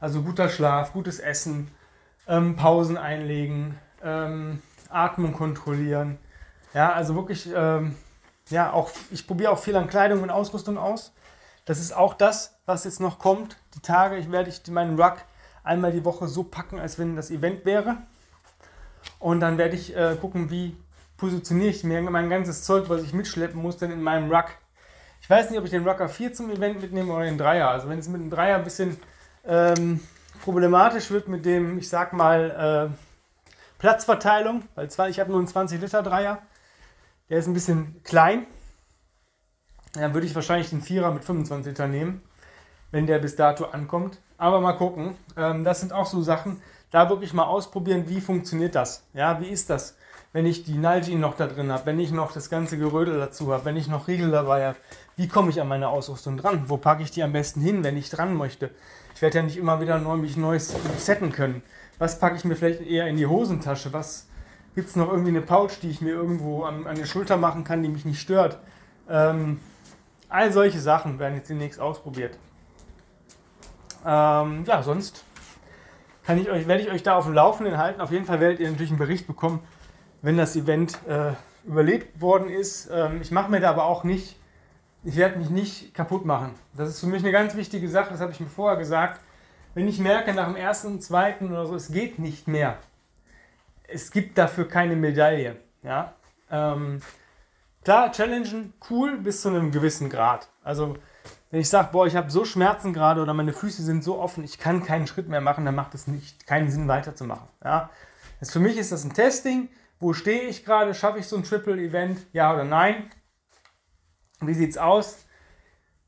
Also 0.00 0.22
guter 0.22 0.48
Schlaf, 0.48 0.92
gutes 0.92 1.18
Essen, 1.18 1.70
ähm, 2.26 2.56
Pausen 2.56 2.96
einlegen, 2.96 3.78
ähm, 4.02 4.62
Atmung 4.88 5.32
kontrollieren. 5.32 6.18
Ja, 6.72 6.92
also 6.92 7.14
wirklich 7.14 7.48
ähm, 7.54 7.96
ja, 8.50 8.72
auch, 8.72 8.90
ich 9.10 9.26
probiere 9.26 9.50
auch 9.50 9.58
viel 9.58 9.76
an 9.76 9.88
Kleidung 9.88 10.22
und 10.22 10.30
Ausrüstung 10.30 10.78
aus. 10.78 11.12
Das 11.64 11.80
ist 11.80 11.94
auch 11.94 12.14
das, 12.14 12.58
was 12.66 12.84
jetzt 12.84 13.00
noch 13.00 13.18
kommt. 13.18 13.58
Die 13.74 13.80
Tage, 13.80 14.16
ich 14.16 14.30
werde 14.30 14.48
ich 14.48 14.66
meinen 14.68 14.98
Ruck 14.98 15.18
einmal 15.68 15.92
die 15.92 16.04
Woche 16.04 16.26
so 16.26 16.42
packen, 16.42 16.78
als 16.78 16.98
wenn 16.98 17.14
das 17.14 17.31
Event 17.31 17.64
wäre. 17.64 17.98
Und 19.18 19.40
dann 19.40 19.59
werde 19.59 19.76
ich 19.76 19.94
äh, 19.94 20.16
gucken, 20.20 20.50
wie 20.50 20.76
positioniere 21.16 21.70
ich 21.70 21.85
mir 21.85 22.00
mein 22.02 22.31
ganzes 22.31 22.62
Zeug, 22.64 22.88
was 22.88 23.02
ich 23.02 23.12
mitschleppen 23.12 23.61
muss, 23.61 23.76
denn 23.76 23.90
in 23.90 24.02
meinem 24.02 24.31
Ruck. 24.31 24.46
Ich 25.20 25.28
weiß 25.28 25.50
nicht, 25.50 25.59
ob 25.59 25.64
ich 25.64 25.70
den 25.70 25.87
Rucker 25.87 26.09
4 26.09 26.33
zum 26.33 26.50
Event 26.50 26.81
mitnehme 26.81 27.12
oder 27.12 27.24
den 27.24 27.38
Dreier. 27.38 27.68
Also 27.68 27.88
wenn 27.88 27.98
es 27.98 28.09
mit 28.09 28.20
dem 28.20 28.31
Dreier 28.31 28.57
ein 28.57 28.64
bisschen 28.64 28.96
ähm, 29.44 30.00
problematisch 30.42 31.11
wird 31.11 31.28
mit 31.28 31.44
dem, 31.44 31.78
ich 31.78 31.88
sag 31.88 32.12
mal, 32.12 32.90
äh, 32.90 32.96
Platzverteilung, 33.78 34.62
weil 34.74 34.90
zwar 34.90 35.09
ich 35.09 35.20
habe 35.20 35.31
nur 35.31 35.38
einen 35.38 35.48
20 35.48 35.81
Liter 35.81 36.02
Dreier, 36.02 36.42
der 37.28 37.38
ist 37.38 37.46
ein 37.46 37.54
bisschen 37.54 38.02
klein. 38.04 38.46
Dann 39.94 40.14
würde 40.14 40.26
ich 40.26 40.35
wahrscheinlich 40.35 40.70
den 40.70 40.83
Vierer 40.83 41.12
mit 41.12 41.24
25 41.24 41.72
Liter 41.72 41.88
nehmen, 41.88 42.22
wenn 42.90 43.07
der 43.07 43.18
bis 43.18 43.37
dato 43.37 43.66
ankommt. 43.66 44.18
Aber 44.38 44.61
mal 44.61 44.72
gucken. 44.72 45.16
Ähm, 45.37 45.64
das 45.64 45.81
sind 45.81 45.92
auch 45.92 46.07
so 46.07 46.22
Sachen, 46.22 46.62
da 46.90 47.11
wirklich 47.11 47.35
mal 47.35 47.44
ausprobieren, 47.44 48.05
wie 48.09 48.20
funktioniert 48.20 48.74
das. 48.74 49.03
Ja, 49.12 49.40
wie 49.40 49.48
ist 49.48 49.68
das, 49.68 49.96
wenn 50.33 50.46
ich 50.46 50.64
die 50.64 50.79
Nalgene 50.79 51.18
noch 51.18 51.37
da 51.37 51.46
drin 51.46 51.70
habe, 51.70 51.87
wenn 51.87 51.98
ich 51.98 52.12
noch 52.12 52.33
das 52.33 52.48
ganze 52.48 52.79
Gerödel 52.79 53.18
dazu 53.18 53.53
habe, 53.53 53.64
wenn 53.66 53.77
ich 53.77 53.88
noch 53.88 54.09
Riegel 54.09 54.31
dabei 54.31 54.66
habe. 54.66 54.79
Wie 55.16 55.29
komme 55.29 55.51
ich 55.51 55.61
an 55.61 55.68
meine 55.68 55.88
Ausrüstung 55.88 56.37
dran? 56.37 56.64
Wo 56.68 56.77
packe 56.77 57.03
ich 57.03 57.11
die 57.11 57.22
am 57.22 57.33
besten 57.33 57.61
hin, 57.61 57.83
wenn 57.83 57.96
ich 57.96 58.09
dran 58.09 58.35
möchte? 58.35 58.70
Ich 59.14 59.20
werde 59.20 59.38
ja 59.38 59.42
nicht 59.42 59.57
immer 59.57 59.81
wieder 59.81 59.98
neu 59.98 60.16
mich 60.16 60.37
Neues 60.37 60.74
setten 60.98 61.33
können. 61.33 61.62
Was 61.98 62.20
packe 62.20 62.37
ich 62.37 62.44
mir 62.44 62.55
vielleicht 62.55 62.81
eher 62.81 63.09
in 63.09 63.16
die 63.16 63.27
Hosentasche? 63.27 63.92
Was 63.92 64.29
gibt 64.77 64.88
es 64.88 64.96
noch 64.96 65.11
irgendwie 65.11 65.31
eine 65.31 65.42
Pouch, 65.42 65.72
die 65.83 65.90
ich 65.90 66.01
mir 66.01 66.12
irgendwo 66.12 66.62
an, 66.62 66.87
an 66.87 66.94
die 66.94 67.07
Schulter 67.07 67.37
machen 67.37 67.64
kann, 67.64 67.83
die 67.83 67.88
mich 67.88 68.05
nicht 68.05 68.20
stört? 68.20 68.61
Ähm, 69.11 69.59
all 70.29 70.53
solche 70.53 70.79
Sachen 70.79 71.18
werden 71.18 71.35
jetzt 71.35 71.51
demnächst 71.51 71.81
ausprobiert. 71.81 72.38
Ähm, 74.04 74.64
ja, 74.66 74.82
sonst 74.82 75.24
kann 76.24 76.38
ich 76.38 76.50
euch, 76.50 76.66
werde 76.68 76.82
ich 76.82 76.90
euch 76.90 77.02
da 77.02 77.16
auf 77.16 77.24
dem 77.24 77.34
Laufenden 77.34 77.78
halten. 77.78 78.00
Auf 78.00 78.11
jeden 78.11 78.24
Fall 78.24 78.40
werdet 78.40 78.61
ihr 78.61 78.70
natürlich 78.70 78.90
einen 78.90 78.98
Bericht 78.98 79.26
bekommen, 79.26 79.61
wenn 80.22 80.37
das 80.37 80.56
Event 80.56 80.98
äh, 81.08 81.32
überlebt 81.64 82.20
worden 82.20 82.48
ist. 82.48 82.90
Ähm, 82.92 83.20
ich 83.22 83.30
mache 83.30 83.50
mir 83.50 83.61
da 83.61 83.70
aber 83.70 83.84
auch 83.84 84.04
nicht 84.04 84.37
ich 85.04 85.16
werde 85.16 85.38
mich 85.38 85.50
nicht 85.50 85.94
kaputt 85.94 86.24
machen. 86.24 86.54
Das 86.74 86.88
ist 86.88 87.00
für 87.00 87.06
mich 87.06 87.22
eine 87.22 87.32
ganz 87.32 87.54
wichtige 87.54 87.88
Sache, 87.88 88.11
das 88.11 88.20
habe 88.20 88.32
ich 88.32 88.40
mir 88.40 88.48
vorher 88.48 88.78
gesagt. 88.78 89.20
Wenn 89.74 89.87
ich 89.87 89.98
merke 89.98 90.34
nach 90.34 90.46
dem 90.46 90.56
ersten, 90.56 91.00
zweiten 91.00 91.50
oder 91.50 91.66
so, 91.66 91.74
es 91.74 91.92
geht 91.92 92.18
nicht 92.18 92.48
mehr, 92.48 92.78
es 93.87 94.11
gibt 94.11 94.37
dafür 94.37 94.66
keine 94.66 94.96
Medaille. 94.96 95.56
Ja? 95.82 96.14
Ähm, 96.50 97.00
klar, 97.84 98.11
challengen, 98.12 98.72
cool, 98.90 99.18
bis 99.18 99.42
zu 99.42 99.48
einem 99.48 99.70
gewissen 99.70 100.11
Grad. 100.11 100.48
Also, 100.62 100.96
wenn 101.50 101.61
ich 101.61 101.68
sage, 101.68 101.88
boah, 101.92 102.06
ich 102.06 102.16
habe 102.16 102.30
so 102.30 102.44
Schmerzen 102.44 102.92
gerade 102.92 103.22
oder 103.22 103.32
meine 103.34 103.52
Füße 103.52 103.82
sind 103.82 104.04
so 104.04 104.18
offen, 104.18 104.44
ich 104.44 104.58
kann 104.58 104.84
keinen 104.84 105.06
Schritt 105.06 105.28
mehr 105.28 105.40
machen, 105.40 105.64
dann 105.64 105.74
macht 105.74 105.94
es 105.94 106.06
nicht, 106.06 106.46
keinen 106.46 106.70
Sinn 106.70 106.88
weiterzumachen. 106.88 107.48
Ja? 107.64 107.90
Das 108.40 108.52
für 108.52 108.61
mich 108.61 108.76
ist 108.76 108.92
das 108.92 109.04
ein 109.04 109.14
Testing. 109.14 109.68
Wo 110.00 110.12
stehe 110.12 110.42
ich 110.42 110.64
gerade? 110.64 110.94
Schaffe 110.94 111.18
ich 111.18 111.26
so 111.26 111.37
ein 111.37 111.42
Triple-Event? 111.42 112.26
Ja 112.32 112.54
oder 112.54 112.64
nein? 112.64 113.11
Wie 114.40 114.54
sieht 114.54 114.70
es 114.70 114.78
aus? 114.78 115.24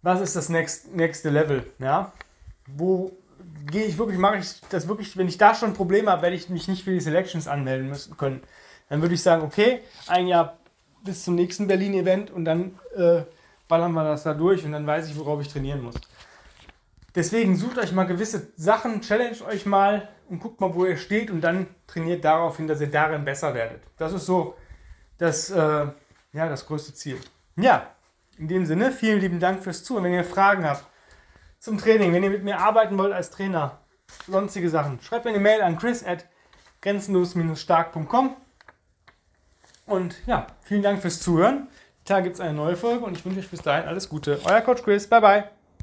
Was 0.02 0.20
ist 0.20 0.36
das 0.36 0.48
next, 0.48 0.94
nächste 0.94 1.30
Level? 1.30 1.66
Ja? 1.78 2.12
Wo 2.66 3.18
gehe 3.66 3.84
ich 3.84 3.98
wirklich, 3.98 4.18
mache 4.18 4.38
ich 4.38 4.60
das 4.70 4.88
wirklich, 4.88 5.16
wenn 5.16 5.28
ich 5.28 5.38
da 5.38 5.54
schon 5.54 5.74
Probleme 5.74 6.10
habe, 6.10 6.22
werde 6.22 6.36
ich 6.36 6.48
mich 6.48 6.68
nicht 6.68 6.84
für 6.84 6.92
die 6.92 7.00
Selections 7.00 7.48
anmelden 7.48 7.88
müssen 7.88 8.16
können. 8.16 8.42
Dann 8.88 9.02
würde 9.02 9.14
ich 9.14 9.22
sagen, 9.22 9.42
okay, 9.42 9.80
ein 10.06 10.26
Jahr 10.26 10.58
bis 11.04 11.24
zum 11.24 11.34
nächsten 11.34 11.66
Berlin-Event 11.66 12.30
und 12.30 12.44
dann 12.44 12.78
äh, 12.96 13.22
ballern 13.70 13.92
wir 13.92 14.04
das 14.04 14.24
da 14.24 14.34
durch 14.34 14.64
und 14.66 14.72
dann 14.72 14.86
weiß 14.86 15.08
ich, 15.08 15.16
worauf 15.16 15.40
ich 15.40 15.48
trainieren 15.48 15.82
muss. 15.82 15.94
Deswegen 17.14 17.56
sucht 17.56 17.78
euch 17.78 17.92
mal 17.92 18.04
gewisse 18.04 18.52
Sachen, 18.56 19.00
challenge 19.00 19.42
euch 19.46 19.64
mal 19.64 20.08
und 20.28 20.40
guckt 20.40 20.60
mal, 20.60 20.74
wo 20.74 20.84
ihr 20.84 20.98
steht 20.98 21.30
und 21.30 21.40
dann 21.40 21.66
trainiert 21.86 22.24
darauf 22.24 22.58
hin, 22.58 22.68
dass 22.68 22.80
ihr 22.80 22.90
darin 22.90 23.24
besser 23.24 23.54
werdet. 23.54 23.82
Das 23.96 24.12
ist 24.12 24.26
so 24.26 24.56
das, 25.18 25.50
äh, 25.50 25.86
ja, 26.32 26.48
das 26.48 26.66
größte 26.66 26.92
Ziel. 26.94 27.18
Ja, 27.56 27.88
in 28.38 28.48
dem 28.48 28.66
Sinne, 28.66 28.92
vielen 28.92 29.20
lieben 29.20 29.40
Dank 29.40 29.62
fürs 29.62 29.82
Zuhören. 29.82 30.04
Wenn 30.04 30.14
ihr 30.14 30.24
Fragen 30.24 30.64
habt 30.64 30.84
zum 31.58 31.78
Training, 31.78 32.12
wenn 32.12 32.22
ihr 32.22 32.30
mit 32.30 32.44
mir 32.44 32.58
arbeiten 32.58 32.98
wollt 32.98 33.12
als 33.12 33.30
Trainer, 33.30 33.78
sonstige 34.26 34.68
Sachen, 34.68 35.00
schreibt 35.00 35.24
mir 35.24 35.32
eine 35.32 35.40
Mail 35.40 35.62
an 35.62 35.78
chris 35.78 36.04
at 36.04 36.26
grenzenlos-stark.com. 36.82 38.36
Und 39.86 40.16
ja, 40.26 40.46
vielen 40.62 40.82
Dank 40.82 41.02
fürs 41.02 41.20
Zuhören. 41.20 41.68
Da 42.04 42.20
gibt 42.20 42.34
es 42.36 42.40
eine 42.40 42.54
neue 42.54 42.76
Folge 42.76 43.04
und 43.04 43.16
ich 43.16 43.24
wünsche 43.24 43.40
euch 43.40 43.50
bis 43.50 43.62
dahin 43.62 43.86
alles 43.88 44.08
Gute. 44.08 44.40
Euer 44.44 44.60
Coach 44.60 44.82
Chris. 44.82 45.06
Bye 45.06 45.20
bye. 45.20 45.59